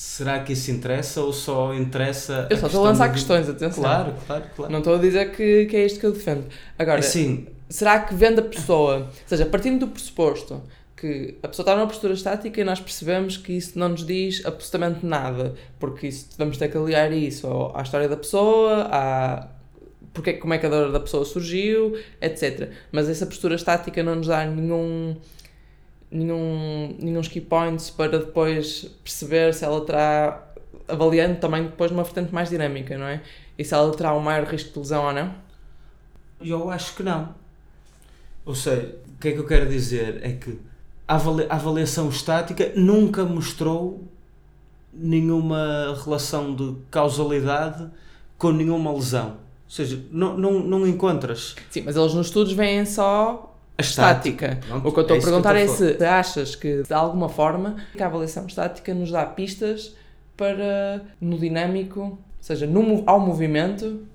Será 0.00 0.40
que 0.40 0.54
isso 0.54 0.70
interessa 0.70 1.20
ou 1.20 1.30
só 1.30 1.74
interessa. 1.74 2.46
Eu 2.48 2.56
só 2.56 2.68
estou 2.68 2.86
a 2.86 2.88
lançar 2.88 3.12
questões, 3.12 3.46
atenção. 3.46 3.84
Claro, 3.84 4.14
claro, 4.26 4.44
claro. 4.56 4.72
Não 4.72 4.78
estou 4.78 4.94
a 4.94 4.98
dizer 4.98 5.30
que, 5.32 5.66
que 5.66 5.76
é 5.76 5.84
isto 5.84 6.00
que 6.00 6.06
eu 6.06 6.12
defendo. 6.12 6.46
Agora, 6.78 7.00
Assim, 7.00 7.46
será 7.68 8.00
que 8.00 8.14
vendo 8.14 8.38
a 8.38 8.44
pessoa, 8.44 9.00
ou 9.00 9.08
seja, 9.26 9.44
partindo 9.44 9.80
do 9.80 9.88
pressuposto 9.88 10.62
que 10.96 11.36
a 11.42 11.48
pessoa 11.48 11.64
está 11.64 11.76
numa 11.76 11.86
postura 11.86 12.14
estática 12.14 12.62
e 12.62 12.64
nós 12.64 12.80
percebemos 12.80 13.36
que 13.36 13.52
isso 13.52 13.78
não 13.78 13.90
nos 13.90 14.06
diz 14.06 14.40
absolutamente 14.46 15.04
nada, 15.04 15.54
porque 15.78 16.06
isso 16.06 16.28
vamos 16.38 16.56
ter 16.56 16.68
que 16.68 16.78
aliar 16.78 17.12
isso 17.12 17.70
à 17.74 17.82
história 17.82 18.08
da 18.08 18.16
pessoa, 18.16 18.88
à 18.90 19.48
porque, 20.14 20.32
como 20.32 20.54
é 20.54 20.58
que 20.58 20.64
a 20.64 20.70
dor 20.70 20.92
da 20.92 21.00
pessoa 21.00 21.26
surgiu, 21.26 21.94
etc. 22.22 22.70
Mas 22.90 23.06
essa 23.06 23.26
postura 23.26 23.54
estática 23.54 24.02
não 24.02 24.14
nos 24.14 24.28
dá 24.28 24.46
nenhum 24.46 25.14
nenhum, 26.10 26.96
nenhum 26.98 27.20
key 27.22 27.40
points 27.40 27.90
para 27.90 28.18
depois 28.18 28.90
perceber 29.04 29.54
se 29.54 29.64
ela 29.64 29.80
terá 29.84 30.46
avaliando 30.88 31.36
também 31.38 31.64
depois 31.64 31.90
numa 31.90 32.02
vertente 32.02 32.34
mais 32.34 32.50
dinâmica, 32.50 32.98
não 32.98 33.06
é? 33.06 33.22
E 33.58 33.64
se 33.64 33.74
ela 33.74 33.90
terá 33.94 34.14
um 34.14 34.20
maior 34.20 34.44
risco 34.46 34.72
de 34.72 34.78
lesão 34.78 35.04
ou 35.04 35.12
não? 35.12 35.34
Eu 36.40 36.70
acho 36.70 36.94
que 36.96 37.02
não. 37.02 37.34
Ou 38.44 38.54
seja, 38.54 38.96
o 39.16 39.20
que 39.20 39.28
é 39.28 39.32
que 39.32 39.38
eu 39.38 39.46
quero 39.46 39.68
dizer? 39.68 40.20
É 40.22 40.32
que 40.32 40.58
a 41.06 41.14
avali- 41.16 41.46
a 41.48 41.54
avaliação 41.54 42.08
estática 42.08 42.72
nunca 42.74 43.24
mostrou 43.24 44.02
nenhuma 44.92 45.96
relação 46.04 46.54
de 46.54 46.74
causalidade 46.90 47.88
com 48.38 48.50
nenhuma 48.50 48.92
lesão. 48.92 49.28
Ou 49.30 49.36
seja, 49.68 50.02
não, 50.10 50.36
não, 50.36 50.58
não 50.60 50.86
encontras 50.86 51.54
Sim, 51.70 51.82
mas 51.82 51.94
eles 51.94 52.12
nos 52.14 52.26
estudos 52.26 52.52
veem 52.52 52.84
só 52.84 53.49
a 53.80 53.82
estática. 53.82 54.58
Pronto, 54.66 54.88
O 54.88 54.92
que 54.92 54.98
eu 54.98 55.02
estou 55.02 55.16
é 55.16 55.20
a 55.20 55.22
perguntar 55.22 55.56
é 55.56 55.66
se 55.66 56.04
achas 56.04 56.54
que, 56.56 56.82
de 56.82 56.92
alguma 56.94 57.28
forma, 57.28 57.76
que 57.96 58.02
a 58.02 58.06
avaliação 58.06 58.46
estática 58.46 58.94
nos 58.94 59.10
dá 59.10 59.24
pistas 59.26 59.94
para, 60.36 61.02
no 61.20 61.38
dinâmico, 61.38 62.00
ou 62.00 62.18
seja, 62.40 62.66
no, 62.66 63.02
ao 63.06 63.20
movimento, 63.20 64.06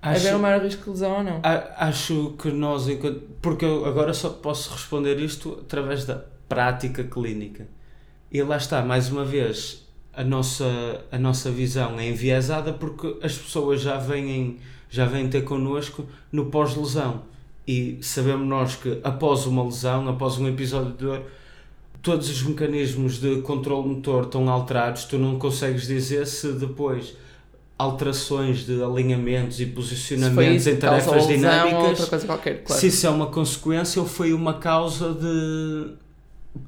Acho, 0.00 0.26
haver 0.26 0.36
um 0.36 0.40
maior 0.40 0.60
risco 0.62 0.84
de 0.84 0.90
lesão 0.90 1.18
ou 1.18 1.22
não. 1.24 1.40
a- 1.42 1.86
acho 1.88 2.34
que 2.40 2.50
nós, 2.50 2.88
enquanto, 2.88 3.20
porque 3.40 3.64
eu 3.64 3.84
agora 3.86 4.12
só 4.14 4.30
posso 4.30 4.70
responder 4.72 5.18
isto 5.20 5.58
através 5.62 6.04
da 6.04 6.20
prática 6.48 7.02
clínica. 7.04 7.66
E 8.30 8.42
lá 8.42 8.56
está, 8.56 8.82
mais 8.82 9.10
uma 9.10 9.24
vez, 9.24 9.86
a 10.12 10.24
nossa, 10.24 10.64
a 11.10 11.18
nossa 11.18 11.50
visão 11.50 11.98
é 12.00 12.08
enviesada 12.08 12.72
porque 12.72 13.16
as 13.22 13.36
pessoas 13.36 13.80
já 13.80 13.96
vêm, 13.98 14.58
já 14.90 15.06
vêm 15.06 15.28
ter 15.28 15.42
connosco 15.42 16.04
no 16.30 16.46
pós-lesão. 16.46 17.22
E 17.66 17.98
sabemos 18.02 18.46
nós 18.48 18.74
que 18.76 18.98
após 19.04 19.46
uma 19.46 19.62
lesão, 19.64 20.08
após 20.08 20.36
um 20.38 20.48
episódio 20.48 20.92
de 20.92 20.98
dor, 20.98 21.22
todos 22.02 22.28
os 22.28 22.42
mecanismos 22.42 23.20
de 23.20 23.40
controle 23.42 23.88
motor 23.88 24.24
estão 24.24 24.48
alterados, 24.50 25.04
tu 25.04 25.16
não 25.18 25.38
consegues 25.38 25.86
dizer 25.86 26.26
se 26.26 26.52
depois 26.52 27.14
alterações 27.78 28.64
de 28.66 28.82
alinhamentos 28.82 29.60
e 29.60 29.66
posicionamentos 29.66 30.66
em 30.66 30.74
que 30.74 30.80
tarefas 30.80 31.26
dinâmicas, 31.26 32.24
qualquer, 32.24 32.62
claro. 32.64 32.80
se 32.80 32.86
isso 32.88 33.06
é 33.06 33.10
uma 33.10 33.26
consequência 33.26 34.00
ou 34.00 34.06
foi 34.06 34.32
uma 34.32 34.54
causa 34.54 35.12
de 35.14 35.94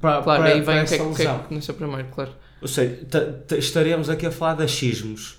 para, 0.00 0.22
claro, 0.22 0.42
para, 0.42 0.52
aí 0.54 0.62
para 0.62 0.74
vem 0.74 0.83
o 0.83 0.87
que, 0.87 0.94
é, 0.94 0.98
que- 0.98 1.04
que 1.14 1.22
é 1.22 1.24
lesão. 1.26 1.38
que 1.48 1.54
nasceu 1.54 1.74
primeiro, 1.74 2.09
claro. 2.12 2.30
Ou 2.62 2.66
seja, 2.68 3.00
ta- 3.11 3.33
ta- 3.46 3.57
estaremos 3.57 4.09
aqui 4.09 4.26
a 4.26 4.30
falar 4.33 4.54
de 4.54 4.62
achismos. 4.64 5.38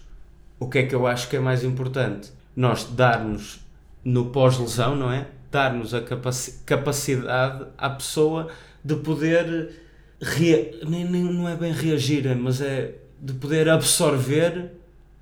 O 0.60 0.70
que 0.70 0.78
é 0.80 0.84
que 0.84 0.94
eu 0.96 1.08
acho 1.08 1.28
que 1.30 1.36
é 1.36 1.40
mais 1.40 1.64
importante? 1.64 2.30
Nós 2.56 2.84
darmos 2.86 3.60
no 4.04 4.28
pós-lesão, 4.28 4.96
não 4.96 5.12
é? 5.12 5.28
Darmos 5.56 5.94
a 5.94 6.02
capaci- 6.02 6.60
capacidade 6.66 7.66
à 7.78 7.90
pessoa 7.90 8.50
de 8.84 8.94
poder 8.98 9.70
nem, 10.86 11.06
nem- 11.06 11.24
não 11.24 11.48
é 11.48 11.56
bem 11.56 11.72
reagir, 11.72 12.28
mas 12.36 12.60
é 12.60 12.96
de 13.22 13.32
poder 13.32 13.70
absorver 13.70 14.72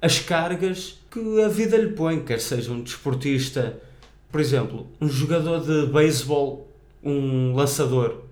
as 0.01 0.17
cargas 0.17 0.97
que 1.11 1.39
a 1.43 1.47
vida 1.47 1.77
lhe 1.77 1.89
põe, 1.91 2.19
quer 2.23 2.39
seja 2.39 2.71
um 2.71 2.81
desportista, 2.81 3.77
por 4.31 4.41
exemplo, 4.41 4.87
um 4.99 5.07
jogador 5.07 5.59
de 5.59 5.85
beisebol, 5.93 6.67
um 7.03 7.53
lançador, 7.53 8.23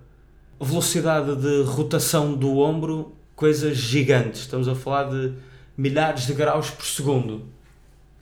velocidade 0.59 1.35
de 1.35 1.61
rotação 1.61 2.33
do 2.33 2.57
ombro, 2.57 3.13
coisas 3.35 3.77
gigantes. 3.77 4.41
Estamos 4.41 4.67
a 4.67 4.73
falar 4.73 5.03
de 5.03 5.33
milhares 5.77 6.25
de 6.25 6.33
graus 6.33 6.71
por 6.71 6.83
segundo. 6.83 7.45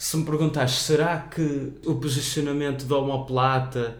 Se 0.01 0.15
me 0.15 0.23
perguntas, 0.23 0.71
será 0.79 1.17
que 1.17 1.73
o 1.85 1.95
posicionamento 1.95 2.85
da 2.85 2.95
omoplata 2.95 3.97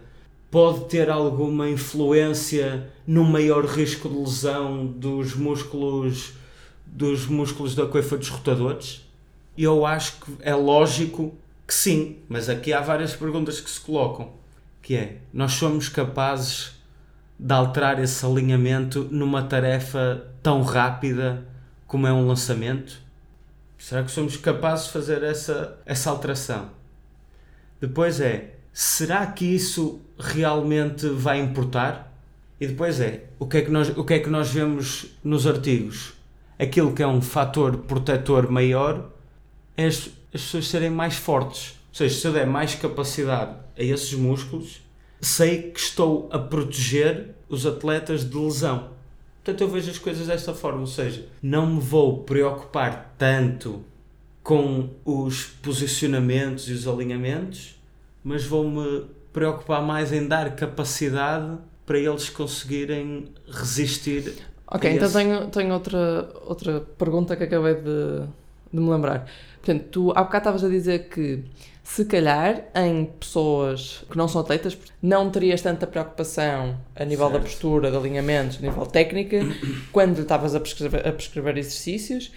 pode 0.50 0.86
ter 0.86 1.10
alguma 1.10 1.68
influência 1.68 2.90
no 3.06 3.22
maior 3.22 3.66
risco 3.66 4.08
de 4.08 4.16
lesão 4.16 4.86
dos 4.86 5.34
músculos 5.34 6.32
dos 6.86 7.26
músculos 7.26 7.74
da 7.74 7.84
coifa 7.84 8.16
dos 8.16 8.30
rotadores? 8.30 9.06
Eu 9.58 9.84
acho 9.84 10.14
que 10.20 10.36
é 10.40 10.54
lógico 10.54 11.34
que 11.66 11.74
sim, 11.74 12.16
mas 12.30 12.48
aqui 12.48 12.72
há 12.72 12.80
várias 12.80 13.14
perguntas 13.14 13.60
que 13.60 13.68
se 13.68 13.78
colocam, 13.78 14.32
que 14.80 14.96
é, 14.96 15.18
nós 15.30 15.52
somos 15.52 15.90
capazes 15.90 16.80
de 17.38 17.52
alterar 17.52 18.02
esse 18.02 18.24
alinhamento 18.24 19.06
numa 19.10 19.42
tarefa 19.42 20.26
tão 20.42 20.62
rápida 20.62 21.46
como 21.86 22.06
é 22.06 22.12
um 22.12 22.26
lançamento? 22.26 23.09
Será 23.80 24.02
que 24.02 24.10
somos 24.10 24.36
capazes 24.36 24.86
de 24.86 24.92
fazer 24.92 25.22
essa, 25.22 25.78
essa 25.86 26.10
alteração? 26.10 26.70
Depois 27.80 28.20
é, 28.20 28.56
será 28.74 29.26
que 29.26 29.46
isso 29.46 30.02
realmente 30.18 31.08
vai 31.08 31.40
importar? 31.40 32.14
E 32.60 32.66
depois 32.66 33.00
é, 33.00 33.24
o 33.38 33.46
que 33.46 33.56
é 33.56 33.62
que 33.62 33.70
nós, 33.70 33.88
o 33.96 34.04
que 34.04 34.14
é 34.14 34.18
que 34.18 34.28
nós 34.28 34.50
vemos 34.50 35.06
nos 35.24 35.46
artigos? 35.46 36.12
Aquilo 36.58 36.92
que 36.92 37.02
é 37.02 37.06
um 37.06 37.22
fator 37.22 37.78
protetor 37.78 38.50
maior 38.50 39.10
é 39.78 39.86
as, 39.86 40.10
as 40.34 40.42
pessoas 40.42 40.68
serem 40.68 40.90
mais 40.90 41.16
fortes. 41.16 41.70
Ou 41.88 41.94
seja, 41.94 42.20
se 42.20 42.26
eu 42.28 42.34
der 42.34 42.46
mais 42.46 42.74
capacidade 42.74 43.56
a 43.78 43.82
esses 43.82 44.12
músculos, 44.12 44.82
sei 45.22 45.70
que 45.70 45.80
estou 45.80 46.28
a 46.30 46.38
proteger 46.38 47.34
os 47.48 47.64
atletas 47.64 48.28
de 48.28 48.36
lesão. 48.36 48.90
Portanto, 49.42 49.60
eu 49.62 49.68
vejo 49.68 49.90
as 49.90 49.98
coisas 49.98 50.26
desta 50.26 50.52
forma, 50.52 50.80
ou 50.80 50.86
seja, 50.86 51.26
não 51.42 51.66
me 51.66 51.80
vou 51.80 52.22
preocupar 52.24 53.14
tanto 53.18 53.82
com 54.42 54.90
os 55.04 55.44
posicionamentos 55.62 56.68
e 56.68 56.72
os 56.72 56.86
alinhamentos, 56.86 57.76
mas 58.22 58.44
vou-me 58.44 59.04
preocupar 59.32 59.82
mais 59.82 60.12
em 60.12 60.26
dar 60.26 60.54
capacidade 60.56 61.56
para 61.86 61.98
eles 61.98 62.28
conseguirem 62.28 63.28
resistir. 63.48 64.34
Ok, 64.66 64.90
então 64.90 65.06
esse- 65.08 65.16
tenho, 65.16 65.46
tenho 65.48 65.72
outra, 65.74 66.28
outra 66.44 66.80
pergunta 66.98 67.34
que 67.36 67.44
acabei 67.44 67.74
de, 67.74 68.26
de 68.72 68.80
me 68.80 68.88
lembrar. 68.90 69.26
Portanto, 69.62 69.84
tu 69.90 70.10
há 70.12 70.22
bocado 70.22 70.38
estavas 70.42 70.64
a 70.64 70.68
dizer 70.68 71.08
que 71.08 71.44
se 71.82 72.04
calhar 72.04 72.64
em 72.74 73.04
pessoas 73.18 74.04
que 74.10 74.16
não 74.16 74.28
são 74.28 74.40
atletas 74.40 74.78
não 75.02 75.28
terias 75.30 75.60
tanta 75.60 75.86
preocupação 75.86 76.78
a 76.94 77.04
nível 77.04 77.26
da 77.26 77.32
Certo. 77.34 77.44
postura, 77.44 77.90
de 77.90 77.96
alinhamentos, 77.96 78.58
a 78.58 78.60
nível 78.60 78.86
técnica, 78.86 79.38
quando 79.90 80.20
estavas 80.20 80.54
a 80.54 80.60
prescrever, 80.60 81.06
a 81.06 81.12
prescrever 81.12 81.58
exercícios, 81.58 82.30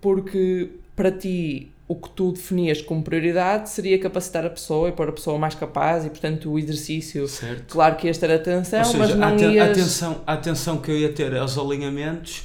porque 0.00 0.70
para 0.94 1.10
ti 1.12 1.70
o 1.88 1.94
que 1.94 2.10
tu 2.10 2.32
definias 2.32 2.82
como 2.82 3.00
prioridade 3.02 3.70
seria 3.70 3.96
capacitar 3.98 4.44
a 4.44 4.50
pessoa 4.50 4.88
e 4.88 4.92
pôr 4.92 5.08
a 5.08 5.12
pessoa 5.12 5.38
mais 5.38 5.54
capaz 5.54 6.04
e, 6.04 6.10
portanto, 6.10 6.50
o 6.50 6.58
exercício. 6.58 7.28
Certo? 7.28 7.72
Claro 7.72 7.94
que 7.94 8.08
ias 8.08 8.18
ter 8.18 8.28
atenção, 8.32 8.80
Ou 8.80 8.84
seja, 8.86 8.98
mas 8.98 9.10
a, 9.12 9.14
não 9.14 9.28
aten- 9.28 9.52
ias... 9.52 9.68
a 9.68 9.70
atenção, 9.70 10.22
a 10.26 10.32
atenção 10.32 10.78
que 10.78 10.90
eu 10.90 10.98
ia 10.98 11.12
ter 11.12 11.36
aos 11.36 11.56
alinhamentos 11.56 12.42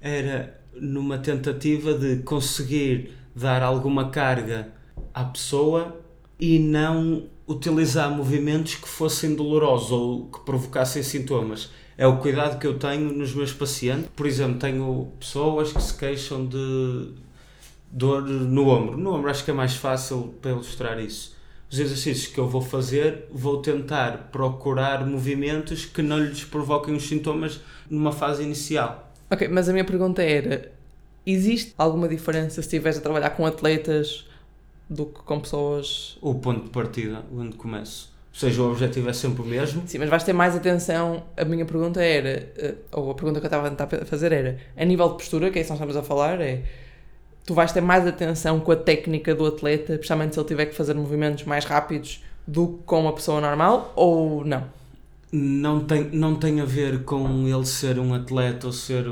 era 0.00 0.58
numa 0.80 1.18
tentativa 1.18 1.94
de 1.94 2.22
conseguir 2.22 3.12
dar 3.34 3.62
alguma 3.62 4.10
carga 4.10 4.72
à 5.14 5.24
pessoa 5.24 6.00
e 6.38 6.58
não 6.58 7.24
utilizar 7.46 8.10
movimentos 8.10 8.76
que 8.76 8.88
fossem 8.88 9.34
dolorosos 9.34 9.90
ou 9.90 10.26
que 10.26 10.40
provocassem 10.40 11.02
sintomas. 11.02 11.70
É 11.98 12.06
o 12.06 12.16
cuidado 12.16 12.58
que 12.58 12.66
eu 12.66 12.78
tenho 12.78 13.12
nos 13.12 13.34
meus 13.34 13.52
pacientes. 13.52 14.08
Por 14.16 14.26
exemplo, 14.26 14.58
tenho 14.58 15.12
pessoas 15.18 15.72
que 15.72 15.82
se 15.82 15.94
queixam 15.94 16.46
de, 16.46 17.12
dor 17.90 18.22
no 18.22 18.68
ombro. 18.68 18.96
No 18.96 19.14
ombro 19.14 19.30
acho 19.30 19.44
que 19.44 19.50
é 19.50 19.54
mais 19.54 19.74
fácil 19.74 20.34
para 20.40 20.52
ilustrar 20.52 20.98
isso. 21.00 21.36
Os 21.70 21.78
exercícios 21.78 22.32
que 22.32 22.38
eu 22.38 22.48
vou 22.48 22.62
fazer, 22.62 23.26
vou 23.30 23.60
tentar 23.60 24.30
procurar 24.32 25.06
movimentos 25.06 25.84
que 25.84 26.02
não 26.02 26.18
lhes 26.18 26.44
provoquem 26.44 26.94
os 26.94 27.04
sintomas 27.04 27.60
numa 27.88 28.12
fase 28.12 28.42
inicial. 28.42 29.09
Ok, 29.30 29.48
mas 29.48 29.68
a 29.68 29.72
minha 29.72 29.84
pergunta 29.84 30.22
era: 30.22 30.70
existe 31.24 31.74
alguma 31.78 32.08
diferença 32.08 32.54
se 32.56 32.60
estiveres 32.60 32.98
a 32.98 33.00
trabalhar 33.00 33.30
com 33.30 33.46
atletas 33.46 34.26
do 34.88 35.06
que 35.06 35.22
com 35.22 35.40
pessoas. 35.40 36.18
O 36.20 36.34
ponto 36.34 36.64
de 36.64 36.70
partida, 36.70 37.22
onde 37.36 37.56
começo. 37.56 38.10
Ou 38.32 38.38
seja, 38.38 38.62
o 38.62 38.70
objetivo 38.70 39.08
é 39.08 39.12
sempre 39.12 39.42
o 39.42 39.44
mesmo. 39.44 39.82
Sim, 39.86 39.98
mas 39.98 40.08
vais 40.08 40.22
ter 40.22 40.32
mais 40.32 40.54
atenção. 40.54 41.24
A 41.36 41.44
minha 41.44 41.64
pergunta 41.64 42.02
era, 42.02 42.48
eh, 42.56 42.74
ou 42.92 43.10
a 43.10 43.14
pergunta 43.14 43.40
que 43.40 43.46
eu 43.46 43.48
estava 43.48 43.66
a 43.66 43.70
tentar 43.70 43.86
fazer 44.06 44.32
era: 44.32 44.58
a 44.76 44.84
nível 44.84 45.08
de 45.10 45.14
postura, 45.14 45.50
que 45.50 45.58
é 45.58 45.62
isso 45.62 45.72
que 45.72 45.78
nós 45.78 45.88
estamos 45.88 45.96
a 45.96 46.02
falar, 46.02 46.40
é 46.40 46.62
tu 47.44 47.54
vais 47.54 47.72
ter 47.72 47.80
mais 47.80 48.06
atenção 48.06 48.60
com 48.60 48.72
a 48.72 48.76
técnica 48.76 49.34
do 49.34 49.46
atleta, 49.46 49.94
especialmente 49.94 50.34
se 50.34 50.40
ele 50.40 50.48
tiver 50.48 50.66
que 50.66 50.74
fazer 50.74 50.94
movimentos 50.94 51.44
mais 51.44 51.64
rápidos 51.64 52.22
do 52.46 52.68
que 52.68 52.82
com 52.84 53.00
uma 53.00 53.12
pessoa 53.12 53.40
normal, 53.40 53.92
ou 53.96 54.44
não? 54.44 54.79
Não 55.32 55.84
tem, 55.84 56.10
não 56.10 56.34
tem 56.34 56.60
a 56.60 56.64
ver 56.64 57.04
com 57.04 57.46
ele 57.46 57.64
ser 57.64 57.98
um 57.98 58.12
atleta 58.14 58.66
ou 58.66 58.72
ser 58.72 59.06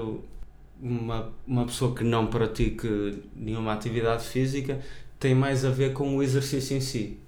uma, 0.81 1.33
uma 1.46 1.64
pessoa 1.64 1.94
que 1.94 2.02
não 2.02 2.26
pratique 2.26 3.22
nenhuma 3.37 3.72
atividade 3.72 4.24
física, 4.24 4.81
tem 5.18 5.35
mais 5.35 5.64
a 5.64 5.70
ver 5.70 5.92
com 5.92 6.16
o 6.16 6.22
exercício 6.22 6.76
em 6.76 6.81
si. 6.81 7.18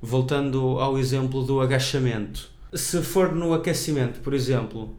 Voltando 0.00 0.78
ao 0.80 0.98
exemplo 0.98 1.42
do 1.42 1.60
agachamento. 1.60 2.50
Se 2.72 3.02
for 3.02 3.32
no 3.32 3.52
aquecimento, 3.52 4.20
por 4.20 4.32
exemplo, 4.32 4.94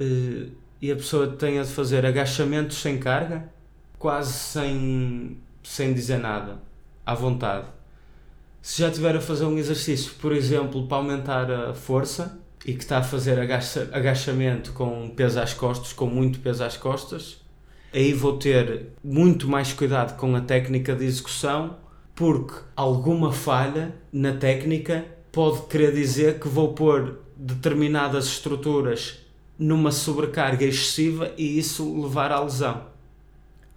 eh, 0.00 0.48
e 0.80 0.90
a 0.90 0.96
pessoa 0.96 1.28
tenha 1.28 1.62
de 1.62 1.70
fazer 1.70 2.04
agachamentos 2.04 2.78
sem 2.78 2.98
carga, 2.98 3.48
quase 3.98 4.32
sem, 4.32 5.36
sem 5.62 5.94
dizer 5.94 6.18
nada, 6.18 6.60
à 7.06 7.14
vontade. 7.14 7.68
Se 8.60 8.80
já 8.80 8.88
estiver 8.88 9.14
a 9.14 9.20
fazer 9.20 9.44
um 9.44 9.58
exercício, 9.58 10.12
por 10.20 10.32
exemplo, 10.32 10.86
para 10.86 10.96
aumentar 10.96 11.50
a 11.50 11.74
força 11.74 12.38
e 12.64 12.74
que 12.74 12.82
está 12.82 12.98
a 12.98 13.02
fazer 13.02 13.38
agacha, 13.38 13.88
agachamento 13.92 14.72
com 14.72 15.10
peso 15.10 15.40
às 15.40 15.52
costas, 15.52 15.92
com 15.92 16.06
muito 16.06 16.38
peso 16.40 16.62
às 16.64 16.76
costas, 16.76 17.40
aí 17.92 18.12
vou 18.12 18.38
ter 18.38 18.88
muito 19.02 19.48
mais 19.48 19.72
cuidado 19.72 20.16
com 20.16 20.34
a 20.36 20.40
técnica 20.40 20.94
de 20.94 21.04
execução, 21.04 21.76
porque 22.14 22.54
alguma 22.76 23.32
falha 23.32 23.94
na 24.12 24.32
técnica 24.32 25.04
pode 25.30 25.62
querer 25.62 25.92
dizer 25.92 26.38
que 26.38 26.48
vou 26.48 26.74
pôr 26.74 27.20
determinadas 27.36 28.26
estruturas 28.26 29.18
numa 29.58 29.90
sobrecarga 29.90 30.64
excessiva 30.64 31.32
e 31.36 31.58
isso 31.58 32.00
levar 32.02 32.30
à 32.30 32.40
lesão. 32.40 32.86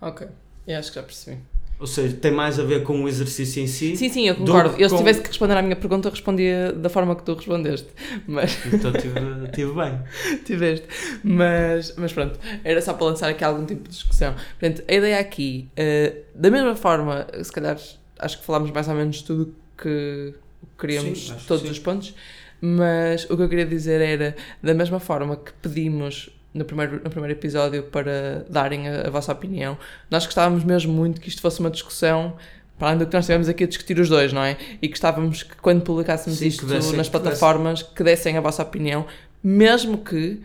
Ok, 0.02 0.28
eu 0.68 0.78
acho 0.78 0.90
que 0.90 0.96
já 0.96 1.04
percebi. 1.04 1.55
Ou 1.78 1.86
seja, 1.86 2.16
tem 2.16 2.32
mais 2.32 2.58
a 2.58 2.64
ver 2.64 2.84
com 2.84 3.04
o 3.04 3.08
exercício 3.08 3.62
em 3.62 3.68
si. 3.68 3.98
Sim, 3.98 4.10
sim, 4.10 4.28
eu 4.28 4.36
concordo. 4.36 4.76
Eu, 4.80 4.90
se 4.90 4.98
tivesse 4.98 5.22
que 5.22 5.28
responder 5.28 5.58
à 5.58 5.62
minha 5.62 5.76
pergunta, 5.76 6.08
eu 6.08 6.12
respondia 6.12 6.72
da 6.72 6.90
forma 6.90 7.16
que 7.16 7.24
tu 7.24 7.34
respondeste. 7.34 7.90
Mas... 8.26 8.58
Então 8.74 8.94
tive, 8.94 9.20
tive 9.54 9.74
bem. 9.74 10.00
Tiveste. 10.46 10.88
Mas, 11.24 11.94
mas 11.98 12.14
pronto, 12.14 12.40
era 12.64 12.82
só 12.82 12.94
para 12.94 13.08
lançar 13.08 13.30
aqui 13.30 13.44
algum 13.44 13.66
tipo 13.66 13.84
de 13.84 13.90
discussão. 13.90 14.34
Portanto, 14.60 14.84
a 14.88 14.94
ideia 14.94 15.20
aqui, 15.20 15.70
uh, 15.74 16.24
da 16.34 16.50
mesma 16.50 16.76
forma, 16.76 17.28
se 17.44 17.52
calhar 17.52 17.78
acho 18.20 18.40
que 18.40 18.46
falámos 18.46 18.72
mais 18.72 18.88
ou 18.88 18.96
menos 18.96 19.22
tudo 19.22 19.54
que 19.78 20.34
queríamos, 20.80 21.28
sim, 21.28 21.36
todos 21.48 21.70
os 21.70 21.80
pontos, 21.80 22.16
mas 22.62 23.26
o 23.30 23.36
que 23.36 23.44
eu 23.44 23.50
queria 23.50 23.66
dizer 23.66 24.02
era, 24.02 24.36
da 24.62 24.74
mesma 24.74 25.00
forma 25.00 25.36
que 25.36 25.52
pedimos 25.62 26.30
no 26.56 26.64
primeiro, 26.64 27.02
no 27.04 27.10
primeiro 27.10 27.38
episódio 27.38 27.84
para 27.84 28.46
darem 28.50 28.88
a, 28.88 29.08
a, 29.08 29.10
vossa 29.10 29.32
opinião. 29.34 29.78
Nós 30.10 30.26
gostávamos 30.26 30.64
mesmo 30.64 30.94
muito 30.94 31.20
que 31.20 31.28
isto 31.28 31.42
fosse 31.42 31.60
uma 31.60 31.70
discussão, 31.70 32.38
para 32.80 32.88
além 32.88 33.00
do 33.00 33.06
que 33.06 33.14
nós 33.14 33.26
estivemos 33.26 33.50
aqui 33.50 33.66
a 33.66 33.68
discutir 33.68 34.00
os 34.00 34.08
dois, 34.08 34.32
não 34.32 34.42
é? 34.42 34.58
E 34.82 34.88
gostávamos 34.88 35.44
que 35.44 35.56
quando 35.58 35.82
publicássemos 35.82 36.40
Sim, 36.40 36.48
isto 36.48 36.66
dessem, 36.66 36.96
nas 36.96 37.10
plataformas, 37.10 37.84
que 37.84 38.04
dessem 38.04 38.38
a 38.38 38.42
vossa 38.42 38.64
opinião, 38.64 39.06
mesmo 39.44 39.98
que 39.98 40.42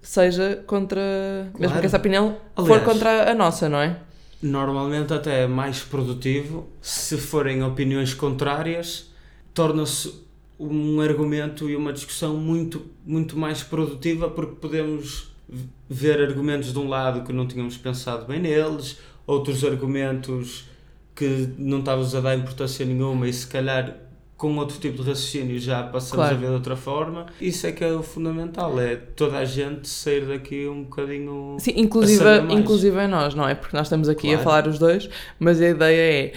seja 0.00 0.62
contra. 0.66 1.00
Claro. 1.00 1.58
Mesmo 1.58 1.80
que 1.80 1.86
essa 1.86 1.96
opinião 1.96 2.36
Aliás, 2.56 2.82
for 2.82 2.92
contra 2.92 3.30
a 3.30 3.34
nossa, 3.34 3.68
não 3.68 3.80
é? 3.80 3.96
Normalmente 4.40 5.12
até 5.12 5.42
é 5.42 5.46
mais 5.48 5.80
produtivo 5.80 6.68
se 6.80 7.16
forem 7.16 7.62
opiniões 7.64 8.14
contrárias, 8.14 9.10
torna-se 9.52 10.14
um 10.58 11.00
argumento 11.00 11.68
e 11.68 11.74
uma 11.74 11.92
discussão 11.92 12.36
muito, 12.36 12.86
muito 13.04 13.36
mais 13.36 13.62
produtiva 13.62 14.30
porque 14.30 14.54
podemos 14.56 15.29
ver 15.88 16.20
argumentos 16.20 16.72
de 16.72 16.78
um 16.78 16.88
lado 16.88 17.22
que 17.22 17.32
não 17.32 17.46
tínhamos 17.46 17.76
pensado 17.76 18.26
bem 18.26 18.40
neles, 18.40 18.98
outros 19.26 19.64
argumentos 19.64 20.68
que 21.14 21.52
não 21.58 21.80
estávamos 21.80 22.14
a 22.14 22.20
dar 22.20 22.36
importância 22.36 22.84
nenhuma 22.86 23.28
e 23.28 23.32
se 23.32 23.46
calhar 23.46 23.96
com 24.36 24.56
outro 24.56 24.78
tipo 24.78 25.02
de 25.02 25.10
raciocínio 25.10 25.58
já 25.58 25.82
passamos 25.82 26.24
claro. 26.24 26.34
a 26.34 26.38
ver 26.38 26.46
de 26.46 26.52
outra 26.54 26.74
forma. 26.74 27.26
Isso 27.38 27.66
é 27.66 27.72
que 27.72 27.84
é 27.84 27.92
o 27.92 28.02
fundamental, 28.02 28.80
é 28.80 28.96
toda 28.96 29.36
a 29.36 29.44
gente 29.44 29.86
sair 29.86 30.24
daqui 30.24 30.66
um 30.66 30.84
bocadinho. 30.84 31.58
Sim, 31.58 31.74
inclusive, 31.76 32.24
inclusive 32.48 32.96
é 32.96 33.06
nós, 33.06 33.34
não 33.34 33.46
é? 33.46 33.54
Porque 33.54 33.76
nós 33.76 33.86
estamos 33.86 34.08
aqui 34.08 34.28
claro. 34.28 34.40
a 34.40 34.42
falar 34.42 34.66
os 34.66 34.78
dois, 34.78 35.10
mas 35.38 35.60
a 35.60 35.68
ideia 35.68 36.24
é, 36.24 36.32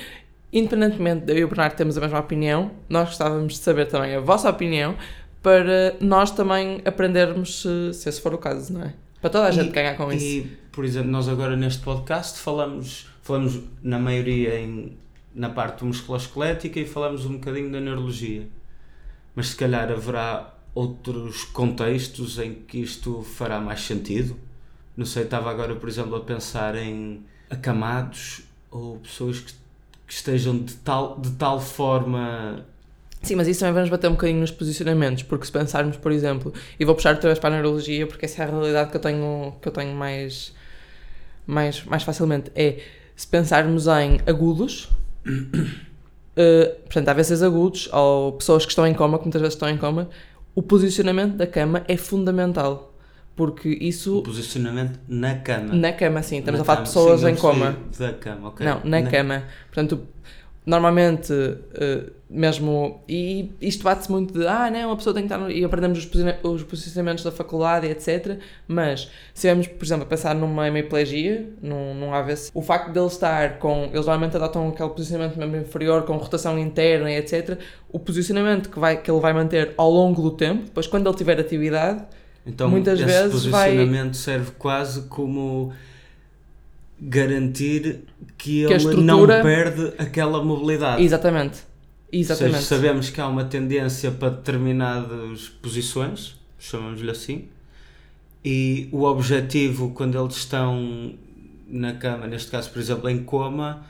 independentemente 0.52 1.26
de 1.26 1.32
eu 1.32 1.38
e 1.38 1.44
o 1.46 1.48
Bernardo 1.48 1.76
termos 1.76 1.98
a 1.98 2.02
mesma 2.02 2.20
opinião, 2.20 2.72
nós 2.90 3.08
gostávamos 3.08 3.54
de 3.54 3.60
saber 3.60 3.86
também 3.86 4.16
a 4.16 4.20
vossa 4.20 4.50
opinião 4.50 4.96
para 5.44 5.98
nós 6.00 6.32
também 6.32 6.82
aprendermos 6.86 7.62
se, 7.62 7.94
se 7.94 8.08
esse 8.08 8.22
for 8.22 8.34
o 8.34 8.38
caso, 8.38 8.72
não 8.74 8.82
é? 8.82 8.94
Para 9.22 9.30
toda 9.30 9.46
a 9.48 9.52
gente 9.52 9.72
ganhar 9.72 9.96
com 9.96 10.12
e, 10.12 10.16
isso. 10.16 10.26
E, 10.26 10.58
por 10.72 10.86
exemplo, 10.86 11.12
nós 11.12 11.28
agora 11.28 11.56
neste 11.56 11.84
podcast 11.84 12.40
falamos, 12.40 13.08
falamos 13.22 13.60
na 13.84 14.00
maioria 14.00 14.58
em, 14.58 14.98
na 15.36 15.50
parte 15.50 15.84
musculoesquelética 15.84 16.80
e 16.80 16.86
falamos 16.86 17.26
um 17.26 17.34
bocadinho 17.34 17.70
da 17.70 17.82
neurologia. 17.82 18.48
Mas 19.36 19.50
se 19.50 19.56
calhar 19.58 19.92
haverá 19.92 20.54
outros 20.74 21.44
contextos 21.44 22.40
em 22.40 22.54
que 22.54 22.80
isto 22.80 23.22
fará 23.22 23.60
mais 23.60 23.82
sentido. 23.82 24.38
Não 24.96 25.06
sei, 25.06 25.24
estava 25.24 25.52
agora, 25.52 25.76
por 25.76 25.90
exemplo, 25.90 26.16
a 26.16 26.22
pensar 26.22 26.76
em 26.76 27.26
acamados 27.50 28.44
ou 28.72 28.98
pessoas 29.00 29.40
que, 29.40 29.54
que 30.08 30.14
estejam 30.14 30.58
de 30.58 30.74
tal, 30.76 31.20
de 31.20 31.32
tal 31.32 31.60
forma 31.60 32.66
Sim, 33.24 33.36
mas 33.36 33.48
isso 33.48 33.62
também 33.62 33.74
vamos 33.74 33.90
bater 33.90 34.10
um 34.10 34.12
bocadinho 34.12 34.42
nos 34.42 34.52
posicionamentos, 34.52 35.24
porque 35.24 35.46
se 35.46 35.52
pensarmos, 35.52 35.96
por 35.96 36.12
exemplo, 36.12 36.54
e 36.78 36.84
vou 36.84 36.94
puxar 36.94 37.16
outra 37.16 37.30
vez 37.30 37.40
para 37.40 37.56
a 37.56 37.58
neurologia, 37.58 38.06
porque 38.06 38.26
essa 38.26 38.44
é 38.44 38.46
a 38.46 38.50
realidade 38.50 38.92
que 38.92 38.98
eu 38.98 39.02
tenho, 39.02 39.56
que 39.62 39.68
eu 39.70 39.72
tenho 39.72 39.96
mais, 39.96 40.54
mais, 41.48 41.86
mais 41.86 42.04
facilmente, 42.04 42.52
é 42.54 42.82
se 43.16 43.26
pensarmos 43.26 43.88
em 43.88 44.20
agudos, 44.28 44.90
uh, 45.26 46.76
portanto, 46.84 47.08
AVCs 47.08 47.42
agudos, 47.42 47.90
ou 47.94 48.34
pessoas 48.34 48.66
que 48.66 48.72
estão 48.72 48.86
em 48.86 48.94
coma, 48.94 49.18
que 49.18 49.24
muitas 49.24 49.42
vezes 49.42 49.56
estão 49.56 49.70
em 49.70 49.78
coma, 49.78 50.10
o 50.54 50.62
posicionamento 50.62 51.38
da 51.38 51.48
cama 51.48 51.84
é 51.88 51.96
fundamental. 51.96 52.90
Porque 53.36 53.70
isso. 53.70 54.20
O 54.20 54.22
posicionamento 54.22 55.00
na 55.08 55.36
cama. 55.36 55.74
Na 55.74 55.92
cama, 55.92 56.22
sim. 56.22 56.38
Estamos 56.38 56.60
na 56.60 56.62
a 56.62 56.66
falar 56.66 56.82
de 56.82 56.88
pessoas 56.90 57.22
sim, 57.22 57.30
em 57.30 57.36
coma. 57.36 57.76
Da 57.98 58.14
cama, 58.14 58.50
ok. 58.50 58.64
Não, 58.64 58.80
na, 58.84 59.02
na... 59.02 59.10
cama. 59.10 59.44
Portanto, 59.72 60.08
normalmente, 60.66 61.34
uh, 61.34 62.12
mesmo. 62.30 63.04
E 63.08 63.52
isto 63.62 63.84
bate-se 63.84 64.12
muito 64.12 64.34
de. 64.34 64.48
Ah, 64.48 64.70
não, 64.72 64.92
a 64.92 64.96
pessoa 64.96 65.14
tem 65.14 65.28
que 65.28 65.34
estar. 65.34 65.50
E 65.52 65.64
aprendemos 65.64 66.00
os, 66.00 66.12
os 66.44 66.64
posicionamentos 66.64 67.24
da 67.24 67.32
faculdade, 67.32 67.88
etc. 67.88 68.40
Mas, 68.68 69.10
se 69.34 69.50
vamos, 69.50 69.68
por 69.68 69.84
exemplo, 69.84 70.04
a 70.04 70.08
pensar 70.08 70.34
numa 70.34 70.68
hemiplegia, 70.68 71.50
num, 71.62 71.94
num 71.94 72.14
AVC, 72.14 72.52
o 72.54 72.62
facto 72.62 72.92
de 72.92 73.00
ele 73.00 73.08
estar 73.08 73.60
com. 73.60 73.86
Eles 73.86 74.06
normalmente 74.06 74.36
adotam 74.36 74.70
aquele 74.70 74.90
posicionamento 74.90 75.38
mesmo 75.38 75.58
inferior, 75.58 76.04
com 76.04 76.18
rotação 76.18 76.58
interna, 76.58 77.12
etc. 77.12 77.60
O 77.92 78.00
posicionamento 78.00 78.70
que, 78.70 78.80
vai, 78.80 78.98
que 78.98 79.12
ele 79.12 79.20
vai 79.20 79.34
manter 79.34 79.74
ao 79.78 79.92
longo 79.92 80.22
do 80.22 80.32
tempo, 80.32 80.64
depois, 80.66 80.88
quando 80.88 81.08
ele 81.08 81.18
tiver 81.18 81.40
atividade. 81.40 82.04
Então, 82.46 82.70
muitas 82.70 83.00
esse 83.00 83.06
vezes 83.06 83.32
posicionamento 83.32 84.06
vai... 84.06 84.14
serve 84.14 84.52
quase 84.58 85.04
como 85.04 85.72
garantir 87.04 88.02
que, 88.38 88.66
que 88.66 88.74
ele 88.74 89.02
não 89.02 89.26
perde 89.28 89.94
aquela 89.98 90.44
mobilidade. 90.44 91.04
Exatamente. 91.04 91.60
Exatamente. 92.12 92.58
Seja, 92.58 92.76
sabemos 92.76 93.10
que 93.10 93.20
há 93.20 93.28
uma 93.28 93.44
tendência 93.44 94.12
para 94.12 94.30
determinadas 94.30 95.50
posições, 95.62 96.36
chamamos-lhe 96.60 97.10
assim, 97.10 97.46
e 98.46 98.88
o 98.92 99.04
objetivo 99.04 99.92
quando 99.92 100.20
eles 100.20 100.36
estão 100.36 101.14
na 101.68 101.94
cama, 101.94 102.28
neste 102.28 102.52
caso, 102.52 102.70
por 102.70 102.80
exemplo, 102.80 103.10
em 103.10 103.24
coma, 103.24 103.86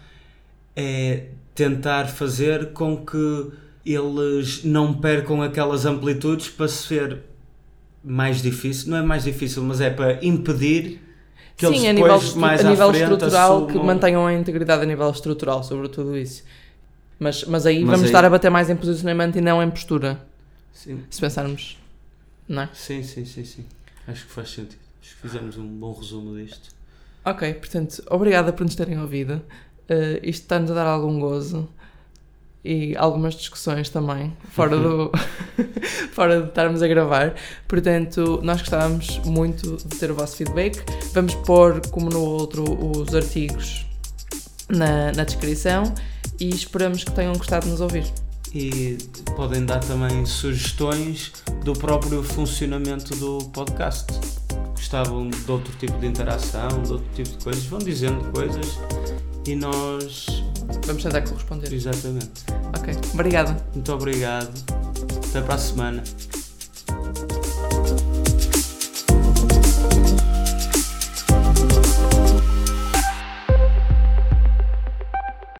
é 0.75 1.25
tentar 1.53 2.07
fazer 2.07 2.71
com 2.71 3.05
que 3.05 3.51
eles 3.85 4.63
não 4.63 4.93
percam 4.93 5.41
aquelas 5.41 5.85
amplitudes 5.85 6.47
para 6.47 6.69
ser 6.69 7.19
mais 8.03 8.41
difícil, 8.41 8.89
não 8.91 8.97
é 8.97 9.01
mais 9.01 9.25
difícil, 9.25 9.61
mas 9.63 9.81
é 9.81 9.89
para 9.89 10.23
impedir 10.25 11.01
que 11.55 11.67
Sim, 11.67 11.87
eles 11.87 11.89
a 11.89 11.93
nível, 11.93 12.35
mais 12.35 12.65
a 12.65 12.69
nível 12.69 12.91
estrutural 12.91 13.57
assumam... 13.57 13.67
que 13.67 13.85
mantenham 13.85 14.25
a 14.25 14.33
integridade 14.33 14.83
a 14.83 14.85
nível 14.85 15.09
estrutural 15.09 15.63
sobre 15.63 15.87
tudo 15.87 16.17
isso. 16.17 16.43
Mas, 17.19 17.43
mas 17.45 17.65
aí 17.65 17.79
mas 17.79 17.91
vamos 17.91 18.01
aí... 18.01 18.05
estar 18.07 18.25
a 18.25 18.29
bater 18.29 18.49
mais 18.49 18.69
em 18.69 18.75
posicionamento 18.75 19.37
e 19.37 19.41
não 19.41 19.61
em 19.61 19.69
postura. 19.69 20.19
Sim. 20.73 21.03
Se 21.09 21.21
pensarmos. 21.21 21.77
Não 22.47 22.63
é? 22.63 22.69
Sim, 22.73 23.03
sim, 23.03 23.23
sim, 23.25 23.45
sim. 23.45 23.65
Acho 24.07 24.25
que 24.25 24.31
faz 24.31 24.49
sentido. 24.49 24.81
Acho 25.01 25.15
que 25.15 25.21
fizemos 25.21 25.57
um 25.57 25.67
bom 25.67 25.93
resumo 25.93 26.35
disto. 26.35 26.69
Ok, 27.23 27.53
portanto, 27.53 28.03
obrigada 28.09 28.51
por 28.51 28.63
nos 28.63 28.75
terem 28.75 28.99
ouvido. 28.99 29.41
Uh, 29.89 30.19
isto 30.23 30.43
está-nos 30.43 30.71
a 30.71 30.73
dar 30.73 30.87
algum 30.87 31.19
gozo 31.19 31.69
e 32.63 32.95
algumas 32.95 33.35
discussões 33.35 33.89
também, 33.89 34.35
fora, 34.51 34.77
do, 34.77 35.11
fora 36.13 36.41
de 36.41 36.47
estarmos 36.47 36.81
a 36.81 36.87
gravar. 36.87 37.35
Portanto, 37.67 38.39
nós 38.41 38.61
gostávamos 38.61 39.19
muito 39.25 39.77
de 39.77 39.97
ter 39.97 40.09
o 40.11 40.15
vosso 40.15 40.37
feedback. 40.37 40.81
Vamos 41.13 41.35
pôr, 41.35 41.81
como 41.89 42.09
no 42.09 42.21
outro, 42.21 42.63
os 42.63 43.13
artigos 43.13 43.85
na, 44.69 45.11
na 45.11 45.23
descrição 45.23 45.93
e 46.39 46.49
esperamos 46.49 47.03
que 47.03 47.11
tenham 47.11 47.33
gostado 47.33 47.65
de 47.65 47.71
nos 47.71 47.81
ouvir. 47.81 48.05
E 48.53 48.97
podem 49.35 49.65
dar 49.65 49.79
também 49.79 50.25
sugestões 50.25 51.33
do 51.65 51.73
próprio 51.73 52.23
funcionamento 52.23 53.15
do 53.15 53.39
podcast. 53.49 54.05
Gostavam 54.75 55.27
de 55.27 55.51
outro 55.51 55.73
tipo 55.79 55.97
de 55.99 56.05
interação, 56.05 56.69
de 56.83 56.93
outro 56.93 57.07
tipo 57.15 57.29
de 57.29 57.43
coisas, 57.43 57.65
vão 57.65 57.79
dizendo 57.79 58.31
coisas 58.31 58.77
e 59.47 59.55
nós 59.55 60.42
Vamos 60.85 61.03
tentar 61.03 61.21
corresponder. 61.21 61.73
Exatamente. 61.73 62.43
Ok, 62.77 62.95
obrigada. 63.13 63.57
Muito 63.73 63.93
obrigado. 63.93 64.51
Até 65.29 65.41
para 65.41 65.55
a 65.55 65.57
semana. 65.57 66.03